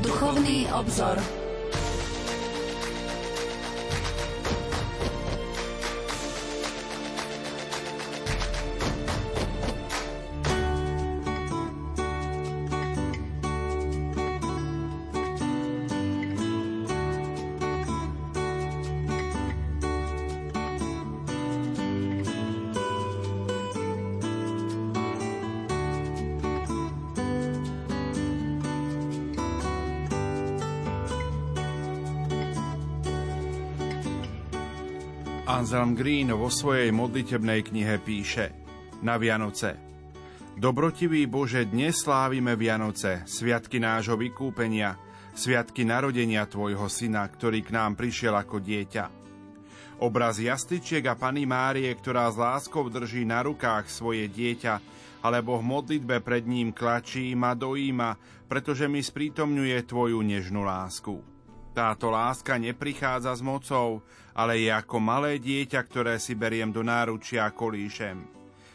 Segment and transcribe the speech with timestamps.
[0.00, 1.35] Duchovný obzor.
[35.66, 38.54] Anselm Green vo svojej modlitebnej knihe píše
[39.02, 39.74] Na Vianoce
[40.54, 44.94] Dobrotivý Bože, dnes slávime Vianoce, sviatky nášho vykúpenia,
[45.34, 49.04] sviatky narodenia Tvojho Syna, ktorý k nám prišiel ako dieťa.
[50.06, 54.78] Obraz jastičiek a Pany Márie, ktorá s láskou drží na rukách svoje dieťa,
[55.26, 58.14] alebo v modlitbe pred ním klačí, ma dojíma,
[58.46, 61.34] pretože mi sprítomňuje Tvoju nežnú lásku.
[61.74, 67.48] Táto láska neprichádza s mocou, ale je ako malé dieťa, ktoré si beriem do náručia
[67.48, 68.28] a kolíšem.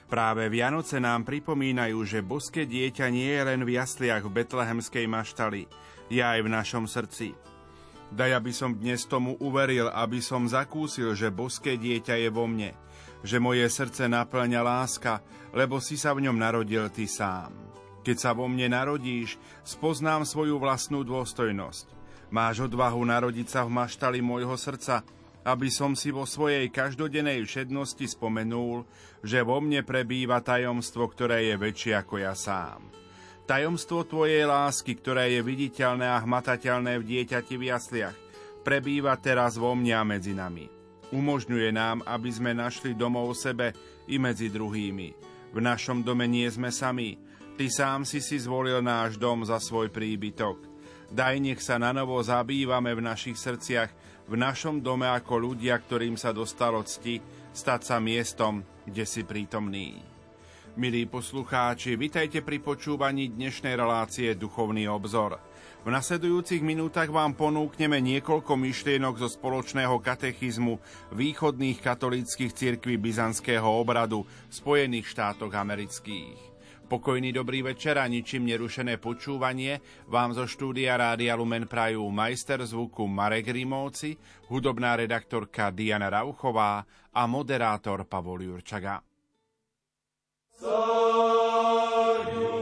[0.10, 5.70] Práve Vianoce nám pripomínajú, že boské dieťa nie je len v jasliach v betlehemskej maštali,
[6.12, 7.32] je aj v našom srdci.
[8.12, 12.76] Daj, aby som dnes tomu uveril, aby som zakúsil, že boské dieťa je vo mne,
[13.24, 15.24] že moje srdce naplňa láska,
[15.56, 17.56] lebo si sa v ňom narodil ty sám.
[18.04, 21.88] Keď sa vo mne narodíš, spoznám svoju vlastnú dôstojnosť.
[22.34, 25.08] Máš odvahu narodiť sa v maštali môjho srdca,
[25.42, 28.86] aby som si vo svojej každodennej všednosti spomenul,
[29.26, 32.92] že vo mne prebýva tajomstvo, ktoré je väčšie ako ja sám.
[33.50, 38.18] Tajomstvo Tvojej lásky, ktoré je viditeľné a hmatateľné v dieťati v jasliach,
[38.62, 40.70] prebýva teraz vo mne a medzi nami.
[41.12, 43.76] Umožňuje nám, aby sme našli domov sebe
[44.08, 45.10] i medzi druhými.
[45.52, 47.20] V našom dome nie sme sami.
[47.60, 50.72] Ty sám si si zvolil náš dom za svoj príbytok.
[51.12, 53.92] Daj nech sa na novo zabývame v našich srdciach,
[54.32, 57.20] v našom dome ako ľudia, ktorým sa dostalo cti,
[57.52, 60.00] stať sa miestom, kde si prítomný.
[60.80, 65.36] Milí poslucháči, vitajte pri počúvaní dnešnej relácie Duchovný obzor.
[65.84, 70.80] V nasledujúcich minútach vám ponúkneme niekoľko myšlienok zo spoločného katechizmu
[71.12, 76.51] východných katolíckých cirkví byzantského obradu v Spojených štátoch amerických.
[76.92, 79.80] Pokojný dobrý večer a ničím nerušené počúvanie
[80.12, 84.20] vám zo štúdia Rádia Lumen prajú majster zvuku Marek Rimovci,
[84.52, 86.84] hudobná redaktorka Diana Rauchová
[87.16, 89.00] a moderátor Pavol Jurčaga.
[90.60, 92.61] Sorry.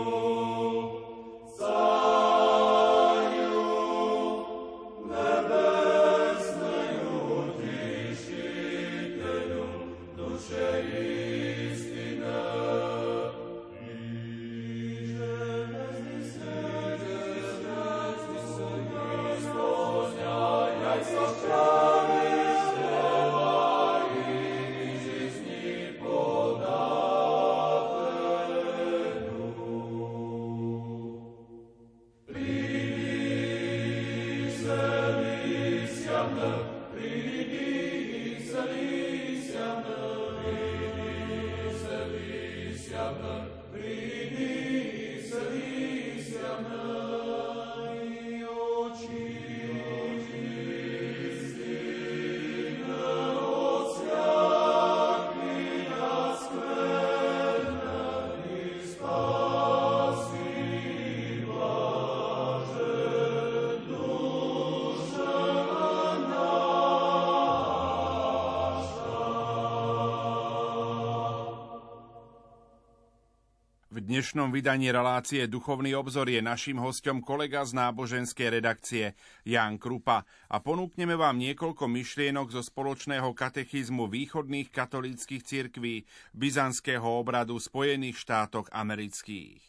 [74.20, 79.16] Dnešnom vydaní relácie Duchovný obzor je našim hostom kolega z náboženskej redakcie
[79.48, 86.04] Jan Krupa a ponúkneme vám niekoľko myšlienok zo spoločného katechizmu východných katolíckých cirkví
[86.36, 89.64] Byzantského obradu Spojených štátoch amerických.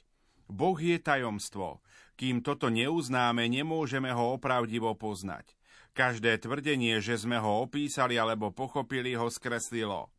[0.50, 1.78] Boh je tajomstvo.
[2.18, 5.46] Kým toto neuznáme, nemôžeme ho opravdivo poznať.
[5.94, 10.10] Každé tvrdenie, že sme ho opísali alebo pochopili, ho skreslilo.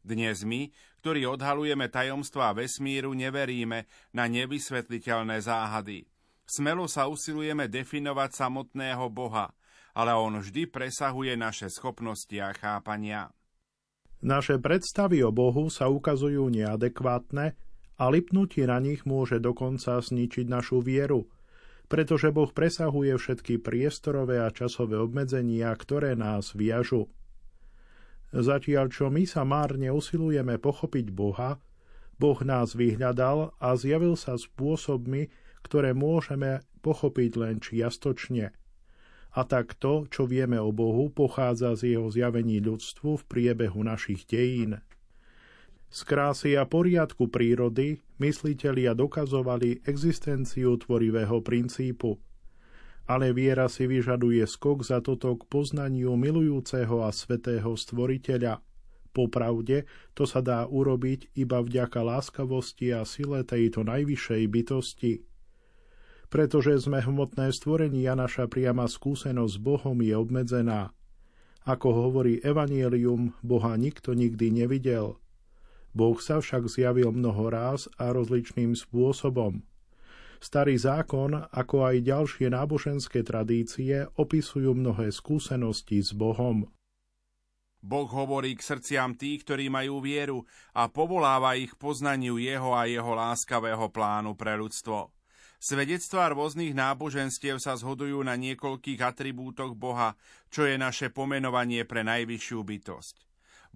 [0.00, 0.72] Dnes my,
[1.04, 3.84] ktorí odhalujeme tajomstvá vesmíru, neveríme
[4.16, 6.08] na nevysvetliteľné záhady.
[6.48, 9.54] Smelo sa usilujeme definovať samotného Boha,
[9.94, 13.30] ale on vždy presahuje naše schopnosti a chápania.
[14.20, 17.56] Naše predstavy o Bohu sa ukazujú neadekvátne
[17.96, 21.28] a lipnutie na nich môže dokonca zničiť našu vieru,
[21.88, 27.08] pretože Boh presahuje všetky priestorové a časové obmedzenia, ktoré nás viažu.
[28.30, 31.58] Zatiaľ čo my sa márne usilujeme pochopiť Boha,
[32.20, 35.32] Boh nás vyhľadal a zjavil sa spôsobmi,
[35.64, 38.52] ktoré môžeme pochopiť len čiastočne.
[39.30, 44.26] A tak to, čo vieme o Bohu, pochádza z jeho zjavení ľudstvu v priebehu našich
[44.26, 44.82] dejín.
[45.90, 52.14] Z krásy a poriadku prírody myslitelia dokazovali existenciu tvorivého princípu.
[53.10, 58.62] Ale viera si vyžaduje skok za toto k poznaniu milujúceho a svetého stvoriteľa.
[59.10, 65.12] Popravde, to sa dá urobiť iba vďaka láskavosti a sile tejto najvyššej bytosti.
[66.30, 70.94] Pretože sme hmotné stvorení a naša priama skúsenosť s Bohom je obmedzená.
[71.66, 75.18] Ako hovorí Evangelium, Boha nikto nikdy nevidel–
[75.90, 79.66] Boh sa však zjavil mnoho ráz a rozličným spôsobom.
[80.40, 86.64] Starý zákon, ako aj ďalšie náboženské tradície, opisujú mnohé skúsenosti s Bohom.
[87.80, 93.12] Boh hovorí k srdciam tých, ktorí majú vieru a povoláva ich poznaniu jeho a jeho
[93.12, 95.12] láskavého plánu pre ľudstvo.
[95.60, 100.16] Svedectvá rôznych náboženstiev sa zhodujú na niekoľkých atribútoch Boha,
[100.48, 103.16] čo je naše pomenovanie pre najvyššiu bytosť.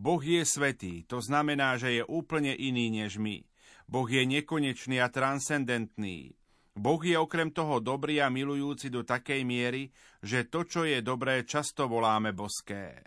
[0.01, 3.45] Boh je svetý, to znamená, že je úplne iný než my.
[3.85, 6.33] Boh je nekonečný a transcendentný.
[6.75, 11.47] Boh je okrem toho dobrý a milujúci do takej miery, že to, čo je dobré,
[11.47, 13.03] často voláme boské.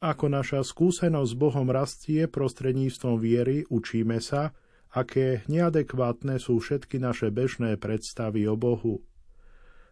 [0.00, 4.56] Ako naša skúsenosť s Bohom rastie prostredníctvom viery, učíme sa,
[4.94, 9.04] aké neadekvátne sú všetky naše bežné predstavy o Bohu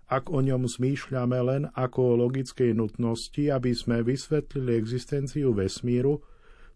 [0.09, 6.25] ak o ňom zmýšľame len ako o logickej nutnosti, aby sme vysvetlili existenciu vesmíru,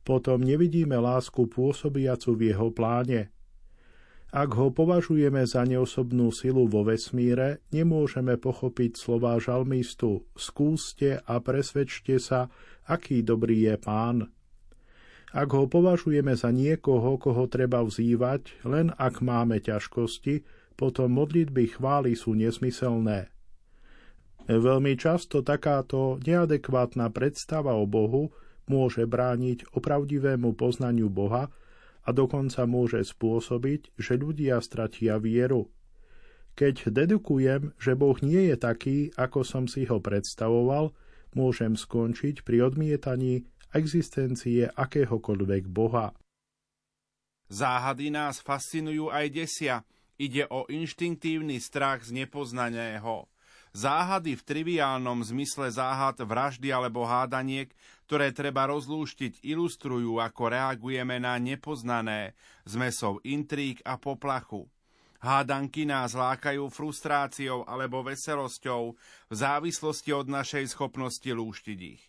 [0.04, 3.32] potom nevidíme lásku pôsobiacu v jeho pláne.
[4.32, 12.16] Ak ho považujeme za neosobnú silu vo vesmíre, nemôžeme pochopiť slová žalmistu skúste a presvedčte
[12.16, 12.48] sa,
[12.88, 14.32] aký dobrý je pán.
[15.36, 20.48] Ak ho považujeme za niekoho, koho treba vzývať, len ak máme ťažkosti,
[20.80, 23.28] potom modlitby chvály sú nesmyselné.
[24.48, 28.32] Veľmi často takáto neadekvátna predstava o Bohu
[28.64, 31.52] môže brániť opravdivému poznaniu Boha
[32.02, 35.70] a dokonca môže spôsobiť, že ľudia stratia vieru.
[36.52, 40.92] Keď dedukujem, že Boh nie je taký, ako som si ho predstavoval,
[41.32, 46.12] môžem skončiť pri odmietaní existencie akéhokoľvek Boha.
[47.48, 49.76] Záhady nás fascinujú aj desia,
[50.22, 53.31] Ide o inštinktívny strach z nepoznaného.
[53.72, 57.72] Záhady v triviálnom zmysle záhad vraždy alebo hádaniek,
[58.04, 62.36] ktoré treba rozlúštiť, ilustrujú, ako reagujeme na nepoznané,
[62.68, 64.68] zmesov intrík a poplachu.
[65.24, 68.92] Hádanky nás lákajú frustráciou alebo veselosťou
[69.30, 72.02] v závislosti od našej schopnosti lúštiť ich.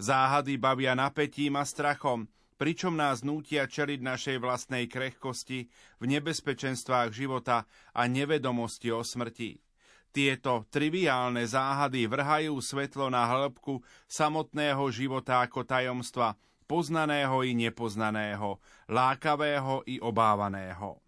[0.00, 2.24] Záhady bavia napätím a strachom,
[2.56, 5.68] pričom nás nútia čeliť našej vlastnej krehkosti
[6.00, 9.71] v nebezpečenstvách života a nevedomosti o smrti.
[10.12, 16.36] Tieto triviálne záhady vrhajú svetlo na hĺbku samotného života ako tajomstva,
[16.68, 18.60] poznaného i nepoznaného,
[18.92, 21.00] lákavého i obávaného.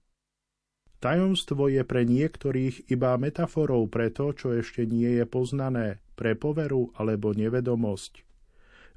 [1.04, 6.96] Tajomstvo je pre niektorých iba metaforou pre to, čo ešte nie je poznané, pre poveru
[6.96, 8.24] alebo nevedomosť.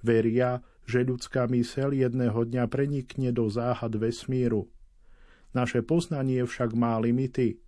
[0.07, 4.71] Veria, že ľudská mysel jedného dňa prenikne do záhad vesmíru.
[5.51, 7.59] Naše poznanie však má limity.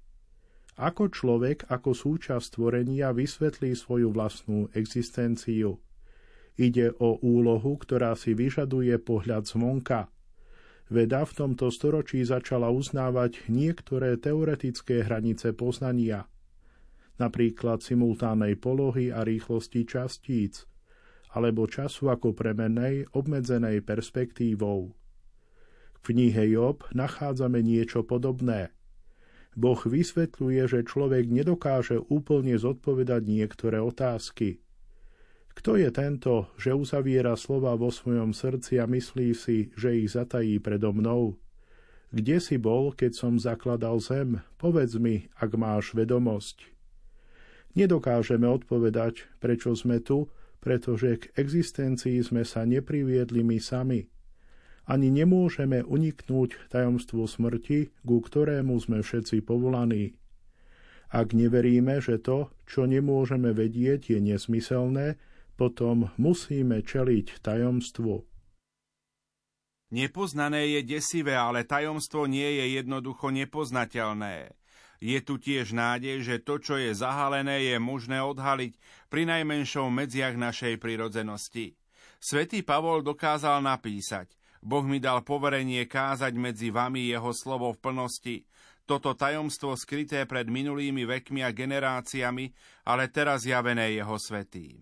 [0.79, 5.83] Ako človek, ako súčasť stvorenia vysvetlí svoju vlastnú existenciu.
[6.55, 10.07] Ide o úlohu, ktorá si vyžaduje pohľad zvonka.
[10.87, 16.25] Veda v tomto storočí začala uznávať niektoré teoretické hranice poznania,
[17.21, 20.63] napríklad simultánnej polohy a rýchlosti častíc–
[21.29, 24.97] alebo času ako premenej, obmedzenej perspektívou.
[25.99, 28.73] V knihe Job nachádzame niečo podobné.
[29.57, 34.61] Boh vysvetľuje, že človek nedokáže úplne zodpovedať niektoré otázky.
[35.57, 40.61] Kto je tento, že uzaviera slova vo svojom srdci a myslí si, že ich zatají
[40.63, 41.35] predo mnou?
[42.09, 44.41] Kde si bol, keď som zakladal zem?
[44.57, 46.65] Povedz mi, ak máš vedomosť.
[47.77, 54.09] Nedokážeme odpovedať, prečo sme tu, pretože k existencii sme sa nepriviedli my sami.
[54.89, 60.17] Ani nemôžeme uniknúť tajomstvu smrti, ku ktorému sme všetci povolaní.
[61.13, 65.21] Ak neveríme, že to, čo nemôžeme vedieť, je nesmyselné,
[65.53, 68.25] potom musíme čeliť tajomstvu.
[69.93, 74.57] Nepoznané je desivé, ale tajomstvo nie je jednoducho nepoznateľné.
[75.01, 78.73] Je tu tiež nádej, že to, čo je zahalené, je možné odhaliť
[79.09, 81.77] pri najmenšom medziach našej prirodzenosti.
[82.17, 88.37] Svetý Pavol dokázal napísať Boh mi dal poverenie kázať medzi vami jeho slovo v plnosti.
[88.83, 92.51] Toto tajomstvo skryté pred minulými vekmi a generáciami,
[92.89, 94.81] ale teraz javené jeho svetým.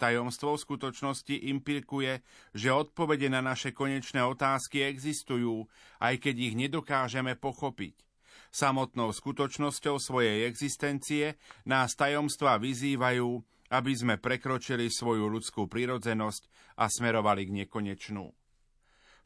[0.00, 2.24] Tajomstvo v skutočnosti implikuje,
[2.56, 5.68] že odpovede na naše konečné otázky existujú,
[6.00, 8.00] aj keď ich nedokážeme pochopiť.
[8.48, 11.36] Samotnou skutočnosťou svojej existencie
[11.68, 13.28] nás tajomstva vyzývajú,
[13.70, 16.48] aby sme prekročili svoju ľudskú prírodzenosť
[16.80, 18.39] a smerovali k nekonečnú.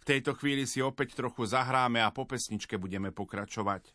[0.05, 3.89] V tejto chvíli si opäť trochu zahráme a po pesničke budeme pokračovať.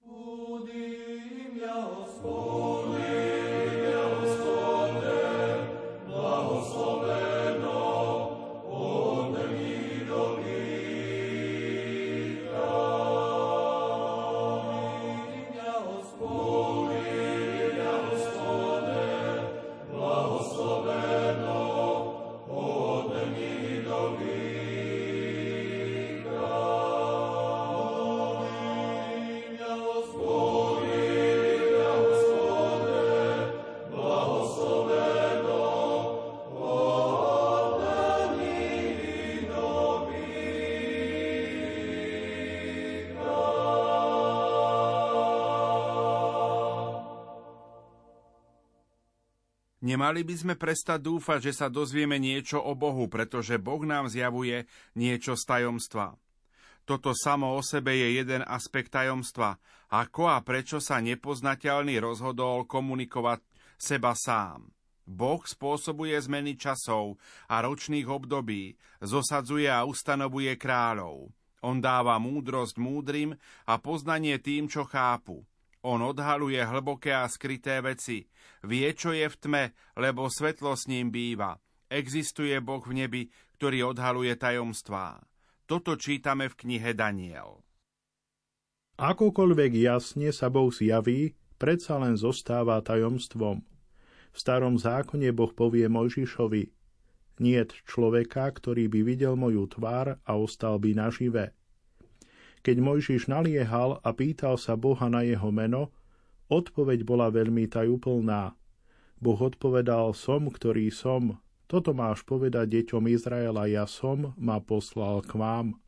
[0.00, 1.92] Udim ja,
[49.90, 54.70] Nemali by sme prestať dúfať, že sa dozvieme niečo o Bohu, pretože Boh nám zjavuje
[54.94, 56.14] niečo z tajomstva.
[56.86, 59.58] Toto samo o sebe je jeden aspekt tajomstva.
[59.90, 63.42] Ako a prečo sa nepoznateľný rozhodol komunikovať
[63.74, 64.70] seba sám.
[65.10, 67.18] Boh spôsobuje zmeny časov
[67.50, 71.34] a ročných období, zosadzuje a ustanovuje kráľov.
[71.66, 73.34] On dáva múdrosť múdrym
[73.66, 75.42] a poznanie tým, čo chápu.
[75.80, 78.28] On odhaluje hlboké a skryté veci.
[78.68, 79.64] Vie, čo je v tme,
[79.96, 81.56] lebo svetlo s ním býva.
[81.88, 83.22] Existuje Boh v nebi,
[83.56, 85.24] ktorý odhaluje tajomstvá.
[85.64, 87.64] Toto čítame v knihe Daniel.
[89.00, 93.64] Akokoľvek jasne sa Boh zjaví, predsa len zostáva tajomstvom.
[94.30, 96.68] V starom zákone Boh povie Mojžišovi,
[97.40, 101.56] Niet človeka, ktorý by videl moju tvár a ostal by nažive.
[102.60, 105.92] Keď Mojžiš naliehal a pýtal sa Boha na jeho meno,
[106.52, 108.52] odpoveď bola veľmi tajúplná.
[109.20, 111.40] Boh odpovedal, som, ktorý som.
[111.64, 115.78] Toto máš povedať deťom Izraela, ja som, ma poslal k vám.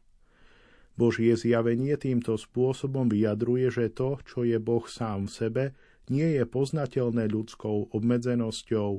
[0.97, 5.65] Božie zjavenie týmto spôsobom vyjadruje, že to, čo je Boh sám v sebe,
[6.13, 8.91] nie je poznateľné ľudskou obmedzenosťou.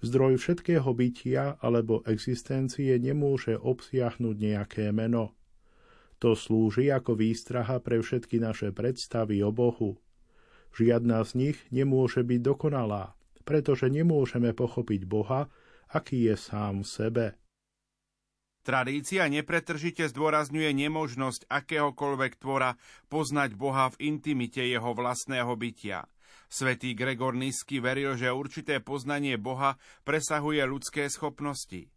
[0.00, 5.36] Zdroj všetkého bytia alebo existencie nemôže obsiahnuť nejaké meno.
[6.20, 9.96] To slúži ako výstraha pre všetky naše predstavy o Bohu.
[10.76, 13.16] Žiadna z nich nemôže byť dokonalá,
[13.48, 15.48] pretože nemôžeme pochopiť Boha,
[15.88, 17.26] aký je sám v sebe.
[18.60, 22.76] Tradícia nepretržite zdôrazňuje nemožnosť akéhokoľvek tvora
[23.08, 26.04] poznať Boha v intimite jeho vlastného bytia.
[26.52, 31.88] Svetý Gregor Nisky veril, že určité poznanie Boha presahuje ľudské schopnosti.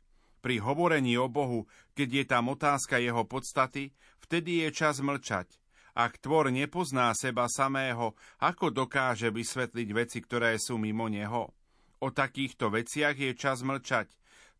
[0.43, 5.47] Pri hovorení o Bohu, keď je tam otázka jeho podstaty, vtedy je čas mlčať.
[5.95, 8.11] Ak tvor nepozná seba samého,
[8.43, 11.55] ako dokáže vysvetliť veci, ktoré sú mimo neho?
[12.03, 14.11] O takýchto veciach je čas mlčať.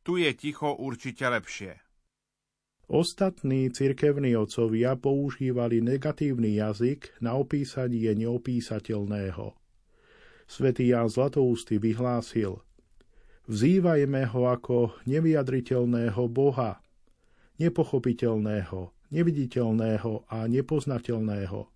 [0.07, 1.75] Tu je ticho určite lepšie.
[2.87, 9.51] Ostatní cirkevní otcovia používali negatívny jazyk na opísanie neopísateľného.
[10.47, 12.55] Svetý Ján Zlatoústy vyhlásil–
[13.43, 16.79] Vzývajme ho ako nevyjadriteľného Boha,
[17.59, 21.67] nepochopiteľného, neviditeľného a nepoznateľného.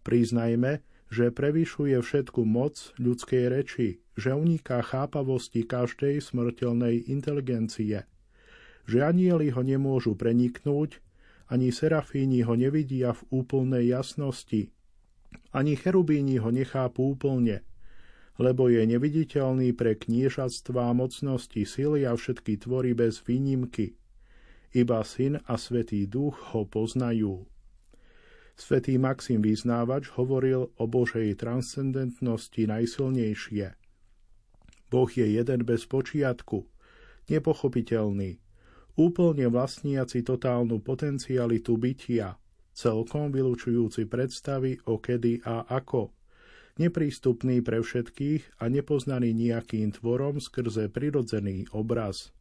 [0.00, 0.80] Priznajme,
[1.12, 8.08] že prevyšuje všetku moc ľudskej reči, že uniká chápavosti každej smrteľnej inteligencie,
[8.88, 11.04] že anieli ho nemôžu preniknúť,
[11.52, 14.72] ani serafíni ho nevidia v úplnej jasnosti,
[15.52, 17.60] ani cherubíni ho nechápu úplne–
[18.34, 23.94] lebo je neviditeľný pre kniežatstvá mocnosti sily a všetky tvory bez výnimky.
[24.74, 27.46] Iba Syn a Svetý Duch ho poznajú.
[28.58, 33.66] Svetý Maxim Vyznávač hovoril o Božej transcendentnosti najsilnejšie.
[34.90, 36.66] Boh je jeden bez počiatku,
[37.30, 38.38] nepochopiteľný,
[38.98, 42.38] úplne vlastniaci totálnu potencialitu bytia,
[42.74, 46.10] celkom vylúčujúci predstavy o kedy a ako–
[46.76, 52.34] neprístupný pre všetkých a nepoznaný nejakým tvorom skrze prirodzený obraz.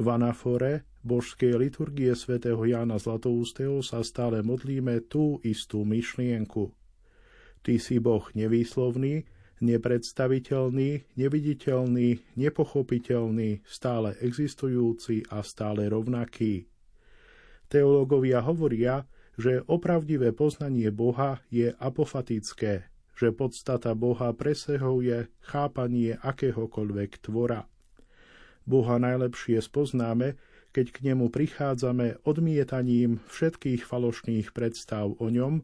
[0.00, 6.72] V anafore božskej liturgie svätého Jána Zlatoústeho sa stále modlíme tú istú myšlienku.
[7.62, 9.28] Ty si Boh nevýslovný,
[9.62, 16.66] nepredstaviteľný, neviditeľný, nepochopiteľný, stále existujúci a stále rovnaký.
[17.70, 19.06] Teológovia hovoria,
[19.38, 27.68] že opravdivé poznanie Boha je apofatické, že podstata Boha presehuje chápanie akéhokoľvek tvora.
[28.64, 30.38] Boha najlepšie spoznáme,
[30.72, 35.60] keď k nemu prichádzame odmietaním všetkých falošných predstav o ňom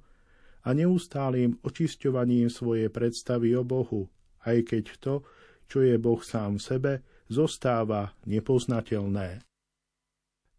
[0.66, 4.12] a neustálým očisťovaním svojej predstavy o Bohu,
[4.44, 5.14] aj keď to,
[5.64, 6.92] čo je Boh sám v sebe,
[7.32, 9.47] zostáva nepoznateľné.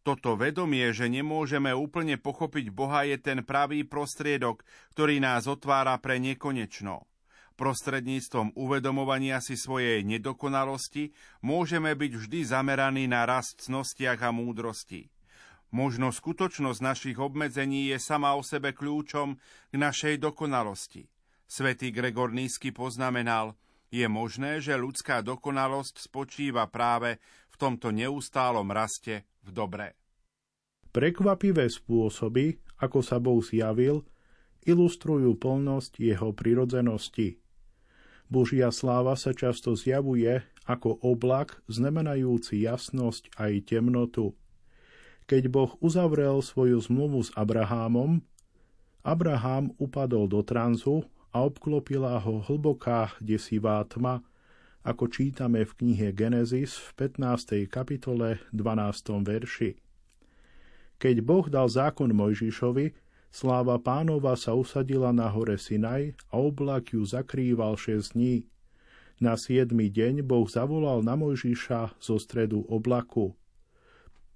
[0.10, 4.66] Toto vedomie, že nemôžeme úplne pochopiť Boha, je ten pravý prostriedok,
[4.98, 7.06] ktorý nás otvára pre nekonečno.
[7.54, 11.14] Prostredníctvom uvedomovania si svojej nedokonalosti
[11.46, 15.14] môžeme byť vždy zameraní na rast cnostiach a múdrosti.
[15.70, 19.38] Možno skutočnosť našich obmedzení je sama o sebe kľúčom
[19.70, 21.06] k našej dokonalosti.
[21.46, 23.54] Svetý Gregor Nízky poznamenal,
[23.94, 27.22] je možné, že ľudská dokonalosť spočíva práve
[27.54, 29.99] v tomto neustálom raste v dobre.
[30.90, 34.02] Prekvapivé spôsoby, ako sa Boh zjavil,
[34.66, 37.38] ilustrujú plnosť jeho prirodzenosti.
[38.30, 44.38] Božia sláva sa často zjavuje ako oblak znamenajúci jasnosť aj temnotu.
[45.26, 48.22] Keď Boh uzavrel svoju zmluvu s Abrahámom,
[49.02, 54.22] Abraham upadol do tranzu a obklopila ho hlboká desivá tma,
[54.82, 57.70] ako čítame v knihe Genesis v 15.
[57.70, 59.22] kapitole 12.
[59.22, 59.89] verši.
[61.00, 67.06] Keď Boh dal zákon Mojžišovi, Sláva pánova sa usadila na hore Sinaj a oblak ju
[67.06, 68.50] zakrýval 6 dní.
[69.22, 73.38] Na siedmy deň Boh zavolal na Mojžiša zo stredu oblaku.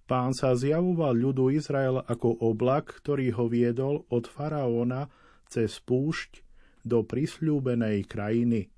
[0.05, 5.10] Pán sa zjavoval ľudu Izrael ako oblak, ktorý ho viedol od faraóna
[5.50, 6.46] cez púšť
[6.86, 8.70] do prisľúbenej krajiny.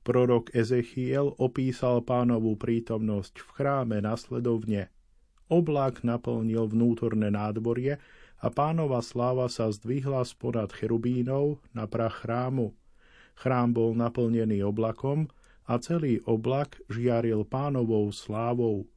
[0.00, 4.88] Prorok Ezechiel opísal pánovú prítomnosť v chráme nasledovne.
[5.50, 7.98] Oblak naplnil vnútorné nádvorie,
[8.40, 12.72] a pánova sláva sa zdvihla sporad cherubínov na prach chrámu.
[13.36, 15.28] Chrám bol naplnený oblakom
[15.68, 18.88] a celý oblak žiaril pánovou slávou.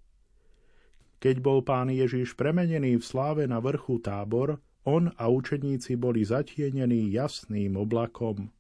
[1.19, 7.08] Keď bol pán Ježiš premenený v sláve na vrchu tábor, on a učeníci boli zatienení
[7.15, 8.51] jasným oblakom.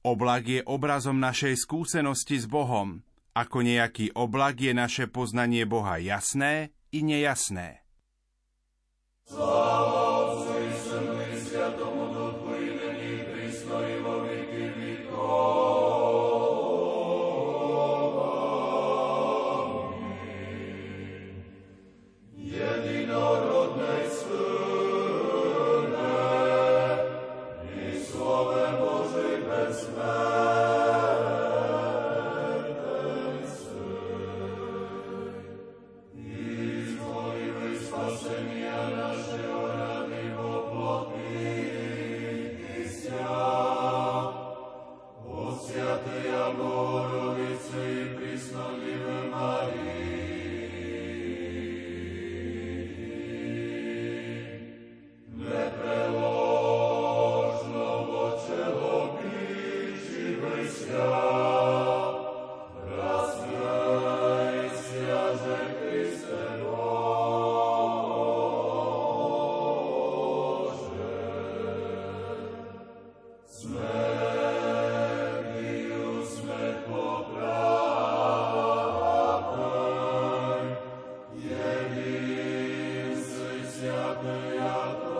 [0.00, 3.04] Oblak je obrazom našej skúsenosti s Bohom.
[3.36, 7.78] Ako nejaký oblak je naše poznanie Boha jasné i nejasné.
[9.26, 10.15] Slava
[84.18, 85.15] Adonai, Adonai.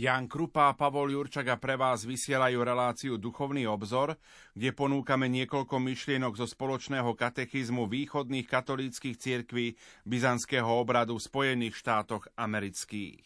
[0.00, 4.16] Jan Krupa a Pavol Jurčaga pre vás vysielajú reláciu Duchovný obzor,
[4.56, 9.76] kde ponúkame niekoľko myšlienok zo spoločného katechizmu východných katolíckých cirkví
[10.08, 13.20] byzantského obradu v Spojených štátoch amerických.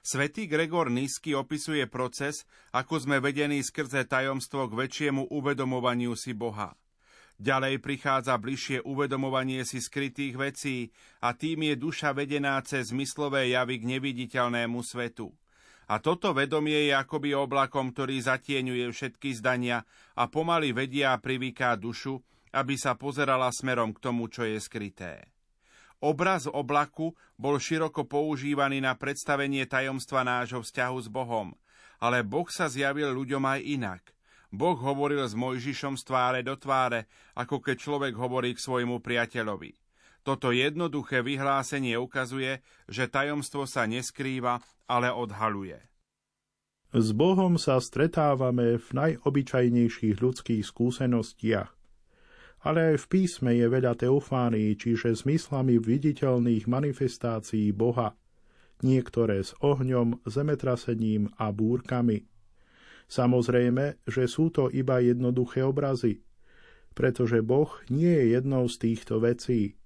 [0.00, 6.72] Svetý Gregor Nisky opisuje proces, ako sme vedení skrze tajomstvo k väčšiemu uvedomovaniu si Boha.
[7.36, 13.84] Ďalej prichádza bližšie uvedomovanie si skrytých vecí a tým je duša vedená cez zmyslové javy
[13.84, 15.41] k neviditeľnému svetu.
[15.92, 19.84] A toto vedomie je akoby oblakom, ktorý zatieňuje všetky zdania
[20.16, 22.16] a pomaly vedia a privyká dušu,
[22.56, 25.28] aby sa pozerala smerom k tomu, čo je skryté.
[26.00, 31.52] Obraz oblaku bol široko používaný na predstavenie tajomstva nášho vzťahu s Bohom
[32.02, 34.02] ale Boh sa zjavil ľuďom aj inak.
[34.50, 37.06] Boh hovoril s Mojžišom z tváre do tváre,
[37.38, 39.70] ako keď človek hovorí k svojmu priateľovi.
[40.22, 45.82] Toto jednoduché vyhlásenie ukazuje, že tajomstvo sa neskrýva, ale odhaluje.
[46.92, 51.70] S Bohom sa stretávame v najobyčajnejších ľudských skúsenostiach.
[52.62, 58.14] Ale aj v písme je veľa teofánií, čiže zmyslami viditeľných manifestácií Boha,
[58.86, 62.30] niektoré s ohňom, zemetrasením a búrkami.
[63.10, 66.22] Samozrejme, že sú to iba jednoduché obrazy,
[66.94, 69.80] pretože Boh nie je jednou z týchto vecí.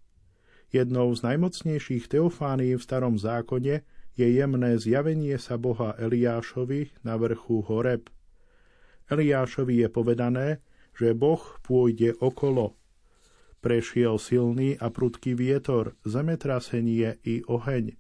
[0.75, 7.63] Jednou z najmocnejších teofánií v starom zákone je jemné zjavenie sa Boha Eliášovi na vrchu
[7.63, 8.11] Horeb.
[9.07, 10.49] Eliášovi je povedané,
[10.97, 12.75] že Boh pôjde okolo.
[13.63, 17.95] Prešiel silný a prudký vietor, zemetrasenie i oheň,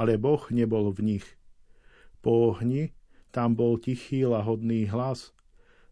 [0.00, 1.26] ale Boh nebol v nich.
[2.24, 2.96] Po ohni
[3.28, 5.35] tam bol tichý lahodný hlas.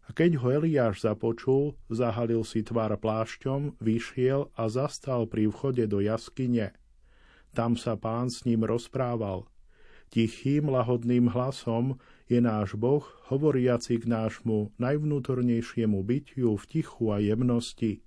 [0.05, 5.97] A keď ho Eliáš započul, zahalil si tvár plášťom, vyšiel a zastal pri vchode do
[5.97, 6.77] jaskyne.
[7.57, 9.49] Tam sa pán s ním rozprával–
[10.15, 11.97] Tichým, lahodným hlasom
[12.29, 18.05] je náš Boh, hovoriaci k nášmu najvnútornejšiemu bytiu v tichu a jemnosti.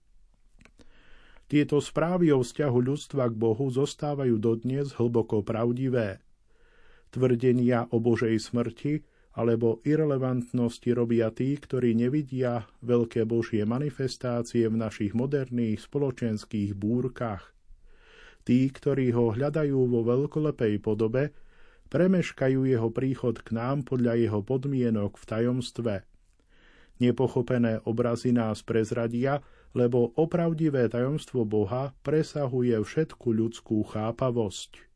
[1.49, 6.21] Tieto správy o vzťahu ľudstva k Bohu zostávajú dodnes hlboko pravdivé.
[7.09, 9.01] Tvrdenia o Božej smrti
[9.39, 17.55] alebo irrelevantnosti robia tí, ktorí nevidia veľké Božie manifestácie v našich moderných spoločenských búrkach.
[18.43, 21.31] Tí, ktorí ho hľadajú vo veľkolepej podobe,
[21.87, 25.95] premeškajú jeho príchod k nám podľa jeho podmienok v tajomstve.
[26.99, 29.39] Nepochopené obrazy nás prezradia,
[29.71, 34.88] lebo opravdivé tajomstvo Boha presahuje všetku ľudskú chápavosť.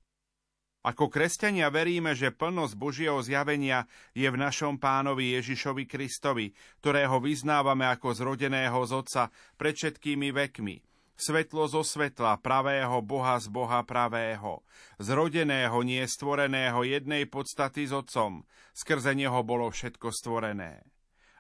[0.83, 3.87] Ako kresťania veríme, že plnosť Božieho zjavenia
[4.19, 6.51] je v našom pánovi Ježišovi Kristovi,
[6.83, 9.23] ktorého vyznávame ako zrodeného z Otca
[9.55, 10.77] pred všetkými vekmi–
[11.23, 14.65] Svetlo zo svetla, pravého Boha z Boha pravého,
[14.99, 18.43] zrodeného, nie stvoreného jednej podstaty s Otcom,
[18.75, 20.83] skrze Neho bolo všetko stvorené.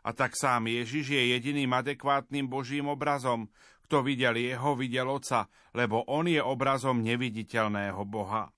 [0.06, 3.50] A tak sám Ježiš je jediným adekvátnym Božím obrazom,
[3.88, 8.54] kto videl Jeho, videl Otca, lebo On je obrazom neviditeľného Boha.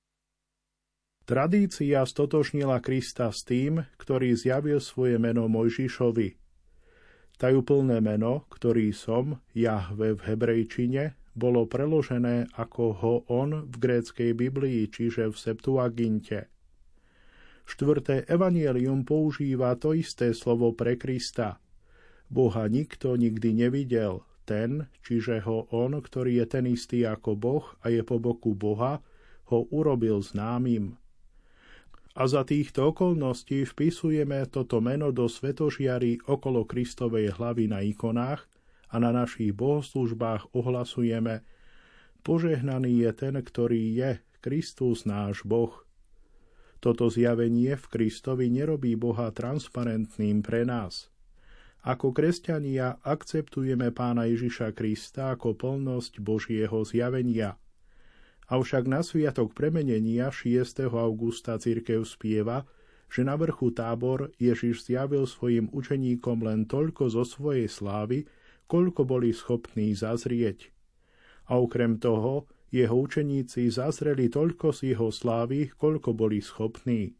[1.24, 6.28] Tradícia stotožnila Krista s tým, ktorý zjavil svoje meno Mojžišovi–
[7.34, 14.86] Tajúplné meno, ktorý som, Jahve v hebrejčine, bolo preložené ako ho on v gréckej Biblii,
[14.86, 16.46] čiže v Septuaginte.
[17.66, 21.58] Štvrté evanielium používa to isté slovo pre Krista.
[22.30, 27.90] Boha nikto nikdy nevidel, ten, čiže ho on, ktorý je ten istý ako Boh a
[27.90, 29.02] je po boku Boha,
[29.50, 30.94] ho urobil známym
[32.14, 38.46] a za týchto okolností vpisujeme toto meno do svetožiary okolo Kristovej hlavy na ikonách
[38.94, 41.42] a na našich bohoslužbách ohlasujeme
[42.22, 45.74] Požehnaný je ten, ktorý je Kristus náš Boh.
[46.78, 51.10] Toto zjavenie v Kristovi nerobí Boha transparentným pre nás.
[51.84, 57.58] Ako kresťania akceptujeme pána Ježiša Krista ako plnosť Božieho zjavenia–
[58.44, 60.84] Avšak na sviatok premenenia 6.
[60.92, 62.68] augusta cirkev spieva,
[63.08, 68.28] že na vrchu tábor Ježiš zjavil svojim učeníkom len toľko zo svojej slávy,
[68.68, 70.68] koľko boli schopní zazrieť.
[71.48, 77.16] A okrem toho, jeho učeníci zazreli toľko z jeho slávy, koľko boli schopní.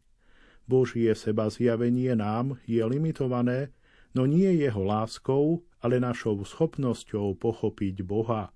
[0.69, 3.73] Božie seba zjavenie nám je limitované,
[4.13, 8.54] no nie jeho láskou, ale našou schopnosťou pochopiť Boha.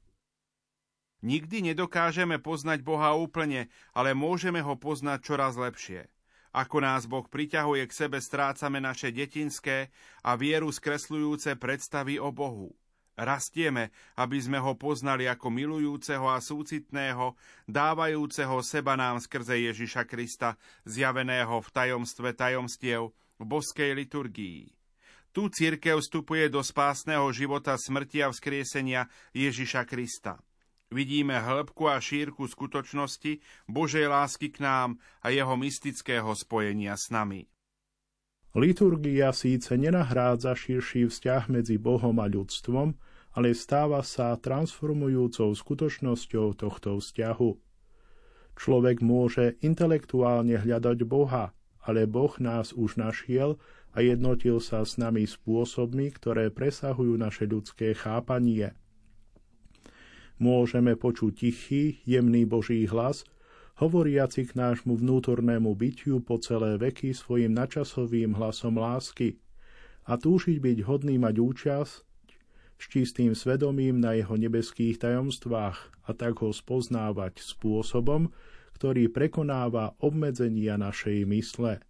[1.19, 6.08] Nikdy nedokážeme poznať Boha úplne, ale môžeme ho poznať čoraz lepšie.
[6.55, 9.93] Ako nás Boh priťahuje k sebe, strácame naše detinské
[10.25, 12.73] a vieru skresľujúce predstavy o Bohu.
[13.19, 17.36] Rastieme, aby sme ho poznali ako milujúceho a súcitného,
[17.67, 20.55] dávajúceho seba nám skrze Ježiša Krista,
[20.88, 24.71] zjaveného v tajomstve tajomstiev v boskej liturgii.
[25.36, 30.39] Tu církev vstupuje do spásneho života smrti a vzkriesenia Ježiša Krista.
[30.89, 37.45] Vidíme hĺbku a šírku skutočnosti Božej lásky k nám a jeho mystického spojenia s nami.
[38.58, 42.97] Liturgia síce nenahrádza širší vzťah medzi Bohom a ľudstvom,
[43.38, 47.52] ale stáva sa transformujúcou skutočnosťou tohto vzťahu.
[48.58, 51.54] Človek môže intelektuálne hľadať Boha,
[51.86, 53.62] ale Boh nás už našiel
[53.93, 58.73] a jednotil sa s nami spôsobmi, ktoré presahujú naše ľudské chápanie–
[60.39, 63.28] môžeme počuť tichý, jemný Boží hlas,
[63.80, 69.39] hovoriaci k nášmu vnútornému bytiu po celé veky svojim načasovým hlasom lásky
[70.08, 71.93] a túžiť byť hodný mať účasť
[72.80, 78.32] s čistým svedomím na jeho nebeských tajomstvách a tak ho spoznávať spôsobom,
[78.80, 81.84] ktorý prekonáva obmedzenia našej mysle.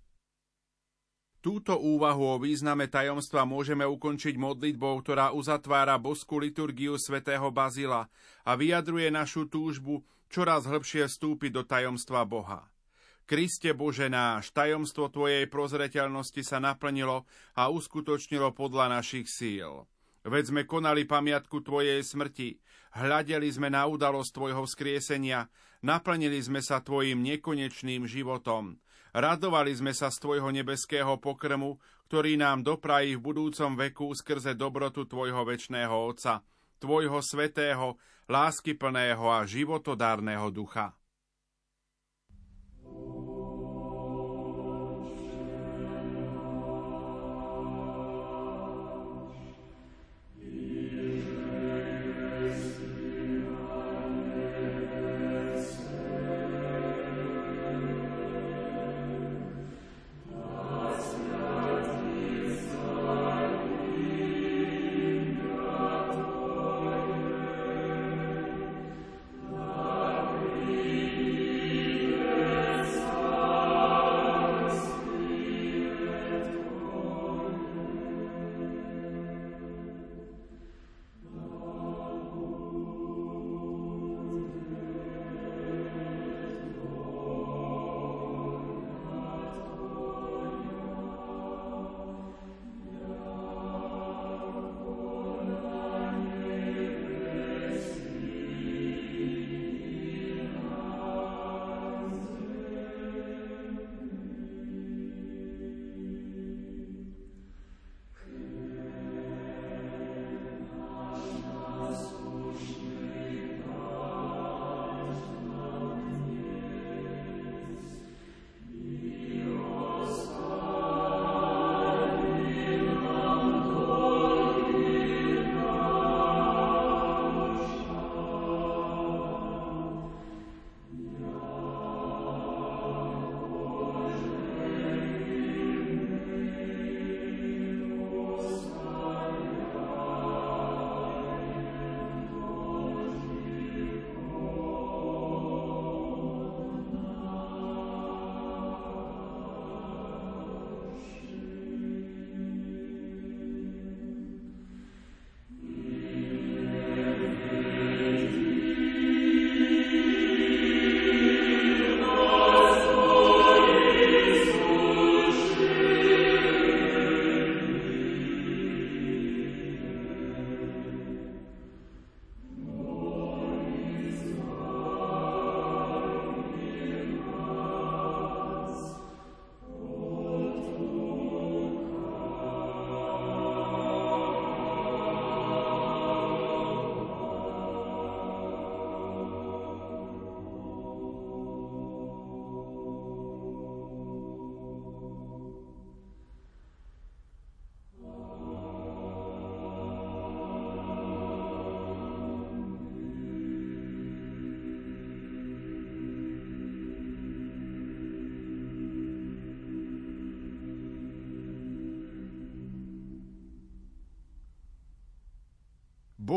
[1.39, 8.11] Túto úvahu o význame tajomstva môžeme ukončiť modlitbou, ktorá uzatvára boskú liturgiu svätého Bazila
[8.43, 12.67] a vyjadruje našu túžbu čoraz hĺbšie vstúpiť do tajomstva Boha.
[13.23, 17.23] Kriste Bože náš, tajomstvo Tvojej prozreteľnosti sa naplnilo
[17.55, 19.87] a uskutočnilo podľa našich síl.
[20.27, 22.59] Veď sme konali pamiatku Tvojej smrti,
[22.99, 25.47] hľadeli sme na udalosť Tvojho vzkriesenia,
[25.85, 28.75] naplnili sme sa Tvojim nekonečným životom,
[29.09, 35.05] Radovali sme sa z Tvojho nebeského pokrmu, ktorý nám doprají v budúcom veku skrze dobrotu
[35.09, 36.45] Tvojho väčšného Otca,
[36.77, 37.97] Tvojho svetého,
[38.29, 40.93] láskyplného a životodárneho ducha.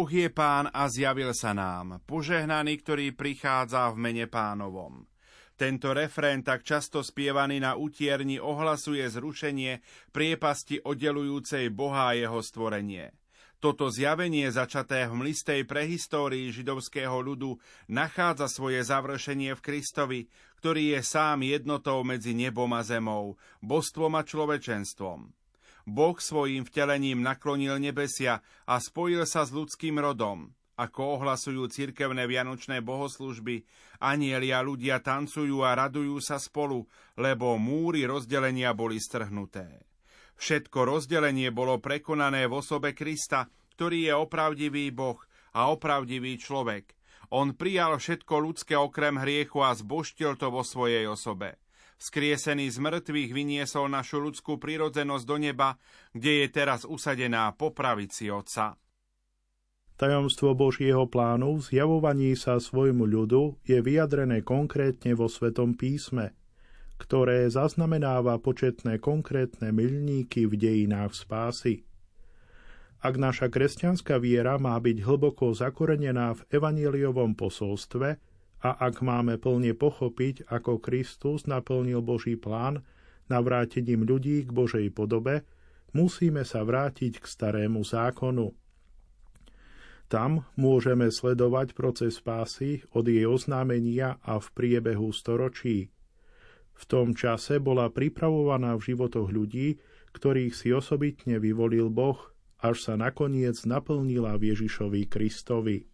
[0.02, 5.06] Boh je pán a zjavil sa nám, požehnaný, ktorý prichádza v mene pánovom.
[5.54, 9.78] Tento refrén, tak často spievaný na utierni, ohlasuje zrušenie
[10.10, 13.14] priepasti oddelujúcej Boha a jeho stvorenie.
[13.62, 20.20] Toto zjavenie, začaté v mlistej prehistórii židovského ľudu, nachádza svoje završenie v Kristovi,
[20.58, 25.30] ktorý je sám jednotou medzi nebom a zemou, bostvom a človečenstvom.
[25.87, 30.55] Boh svojim vtelením naklonil nebesia a spojil sa s ľudským rodom.
[30.73, 33.62] Ako ohlasujú cirkevné vianočné bohoslužby,
[34.01, 39.85] anieli a ľudia tancujú a radujú sa spolu, lebo múry rozdelenia boli strhnuté.
[40.40, 43.47] Všetko rozdelenie bolo prekonané v osobe Krista,
[43.79, 45.21] ktorý je opravdivý Boh
[45.55, 46.99] a opravdivý človek.
[47.31, 51.62] On prijal všetko ľudské okrem hriechu a zboštil to vo svojej osobe.
[52.02, 55.78] Skriesený z mŕtvych vyniesol našu ľudskú prirodzenosť do neba,
[56.10, 58.74] kde je teraz usadená po pravici Otca.
[59.94, 66.34] Tajomstvo Božieho plánu v zjavovaní sa svojmu ľudu je vyjadrené konkrétne vo Svetom písme,
[66.98, 71.86] ktoré zaznamenáva početné konkrétne milníky v dejinách spásy.
[72.98, 78.18] Ak naša kresťanská viera má byť hlboko zakorenená v evaníliovom posolstve
[78.62, 82.87] a ak máme plne pochopiť, ako Kristus naplnil Boží plán
[83.27, 85.42] navrátením ľudí k Božej podobe,
[85.92, 88.55] musíme sa vrátiť k starému zákonu–
[90.12, 95.88] tam môžeme sledovať proces spásy od jej oznámenia a v priebehu storočí.
[96.77, 99.81] V tom čase bola pripravovaná v životoch ľudí,
[100.12, 102.20] ktorých si osobitne vyvolil Boh,
[102.61, 105.88] až sa nakoniec naplnila v Ježišovi Kristovi.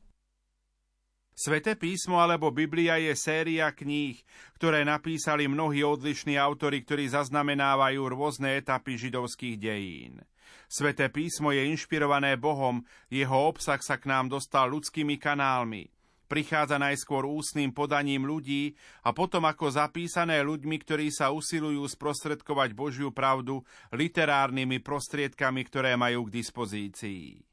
[1.38, 4.18] Sveté písmo alebo Biblia je séria kníh,
[4.58, 10.18] ktoré napísali mnohí odlišní autory, ktorí zaznamenávajú rôzne etapy židovských dejín.
[10.66, 15.86] Sveté písmo je inšpirované Bohom, jeho obsah sa k nám dostal ľudskými kanálmi.
[16.26, 18.74] Prichádza najskôr ústnym podaním ľudí
[19.06, 23.62] a potom ako zapísané ľuďmi, ktorí sa usilujú sprostredkovať Božiu pravdu
[23.94, 27.47] literárnymi prostriedkami, ktoré majú k dispozícii.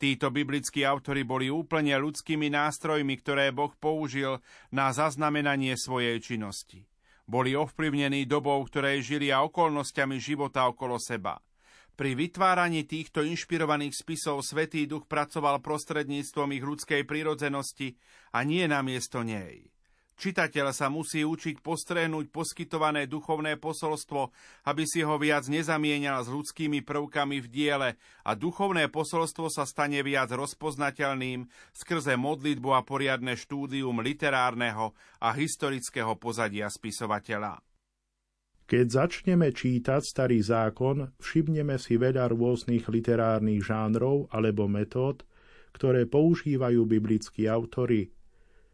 [0.00, 4.40] Títo biblickí autory boli úplne ľudskými nástrojmi, ktoré Boh použil
[4.72, 6.88] na zaznamenanie svojej činnosti.
[7.28, 11.36] Boli ovplyvnení dobou, ktorej žili a okolnostiami života okolo seba–
[12.00, 17.92] pri vytváraní týchto inšpirovaných spisov Svetý duch pracoval prostredníctvom ich ľudskej prírodzenosti
[18.32, 19.68] a nie na miesto nej.
[20.20, 24.28] Čitateľ sa musí učiť postrehnúť poskytované duchovné posolstvo,
[24.68, 30.04] aby si ho viac nezamienial s ľudskými prvkami v diele a duchovné posolstvo sa stane
[30.04, 34.92] viac rozpoznateľným skrze modlitbu a poriadne štúdium literárneho
[35.24, 37.64] a historického pozadia spisovateľa.
[38.68, 45.24] Keď začneme čítať Starý zákon, všimneme si veľa rôznych literárnych žánrov alebo metód,
[45.72, 48.12] ktoré používajú biblickí autory,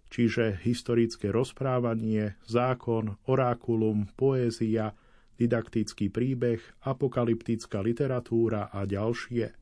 [0.08, 4.94] čiže historické rozprávanie, zákon, orákulum, poézia,
[5.36, 9.52] didaktický príbeh, apokalyptická literatúra a ďalšie.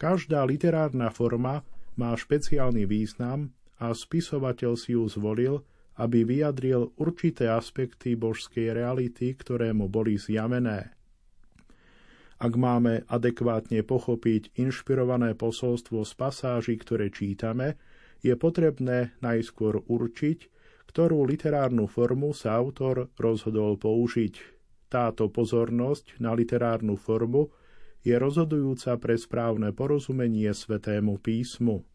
[0.00, 1.60] Každá literárna forma
[2.00, 5.60] má špeciálny význam a spisovateľ si ju zvolil,
[6.00, 10.96] aby vyjadril určité aspekty božskej reality, ktoré mu boli zjavené.
[12.40, 17.76] Ak máme adekvátne pochopiť inšpirované posolstvo z pasáží, ktoré čítame,
[18.20, 20.38] je potrebné najskôr určiť,
[20.90, 24.58] ktorú literárnu formu sa autor rozhodol použiť.
[24.90, 27.54] Táto pozornosť na literárnu formu
[28.02, 31.86] je rozhodujúca pre správne porozumenie svetému písmu.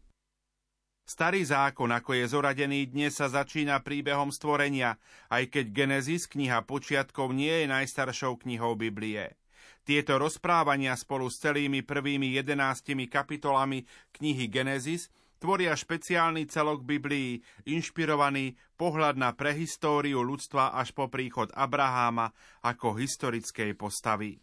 [1.06, 4.98] Starý zákon, ako je zoradený dnes, sa začína príbehom stvorenia,
[5.30, 9.38] aj keď Genesis, kniha počiatkov, nie je najstaršou knihou Biblie.
[9.86, 13.86] Tieto rozprávania spolu s celými prvými jedenáctimi kapitolami
[14.18, 22.32] knihy Genesis tvoria špeciálny celok Biblii, inšpirovaný pohľad na prehistóriu ľudstva až po príchod Abraháma
[22.64, 24.40] ako historickej postavy.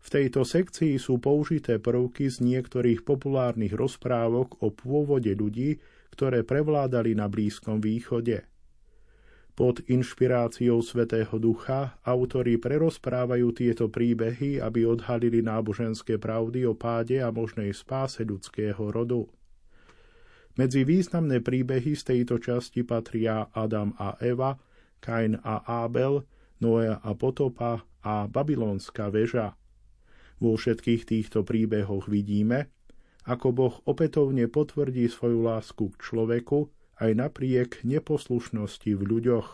[0.00, 5.76] V tejto sekcii sú použité prvky z niektorých populárnych rozprávok o pôvode ľudí,
[6.16, 8.48] ktoré prevládali na Blízkom východe.
[9.52, 17.28] Pod inšpiráciou Svetého Ducha autori prerozprávajú tieto príbehy, aby odhalili náboženské pravdy o páde a
[17.28, 19.28] možnej spáse ľudského rodu.
[20.60, 24.60] Medzi významné príbehy z tejto časti patria Adam a Eva,
[25.00, 26.20] Kain a Abel,
[26.60, 29.56] Noé a potopa a Babylonská väža–
[30.40, 32.72] vo všetkých týchto príbehoch vidíme,
[33.28, 39.48] ako Boh opätovne potvrdí svoju lásku k človeku aj napriek neposlušnosti v ľuďoch.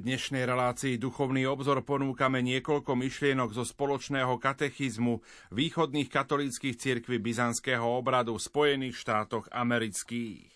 [0.00, 5.20] Dnešnej relácii Duchovný obzor ponúkame niekoľko myšlienok zo spoločného katechizmu
[5.52, 10.48] východných katolíckých cirkví byzantského obradu v Spojených štátoch amerických.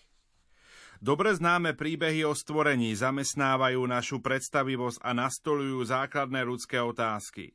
[0.97, 7.53] Dobre známe príbehy o stvorení zamestnávajú našu predstavivosť a nastolujú základné ľudské otázky.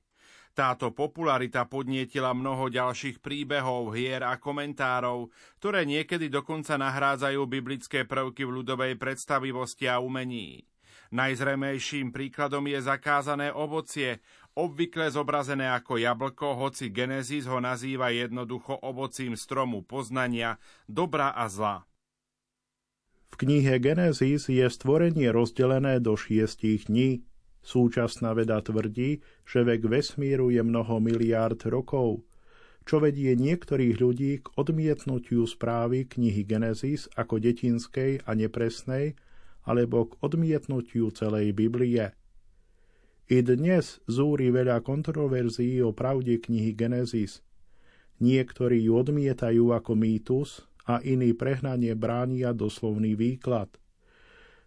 [0.55, 5.27] Táto popularita podnietila mnoho ďalších príbehov, hier a komentárov,
[5.59, 10.70] ktoré niekedy dokonca nahrádzajú biblické prvky v ľudovej predstavivosti a umení.
[11.11, 14.23] Najzremejším príkladom je zakázané ovocie,
[14.55, 21.83] obvykle zobrazené ako jablko, hoci Genesis ho nazýva jednoducho ovocím stromu poznania, dobra a zla.
[23.31, 27.27] V knihe Genesis je stvorenie rozdelené do šiestich dní.
[27.59, 32.23] Súčasná veda tvrdí, že vek vesmíru je mnoho miliárd rokov,
[32.87, 39.19] čo vedie niektorých ľudí k odmietnutiu správy knihy Genesis ako detinskej a nepresnej,
[39.71, 42.11] alebo k odmietnutiu celej Biblie.
[43.31, 47.47] I dnes zúri veľa kontroverzií o pravde knihy Genesis.
[48.19, 53.71] Niektorí ju odmietajú ako mýtus a iní prehnanie bránia doslovný výklad.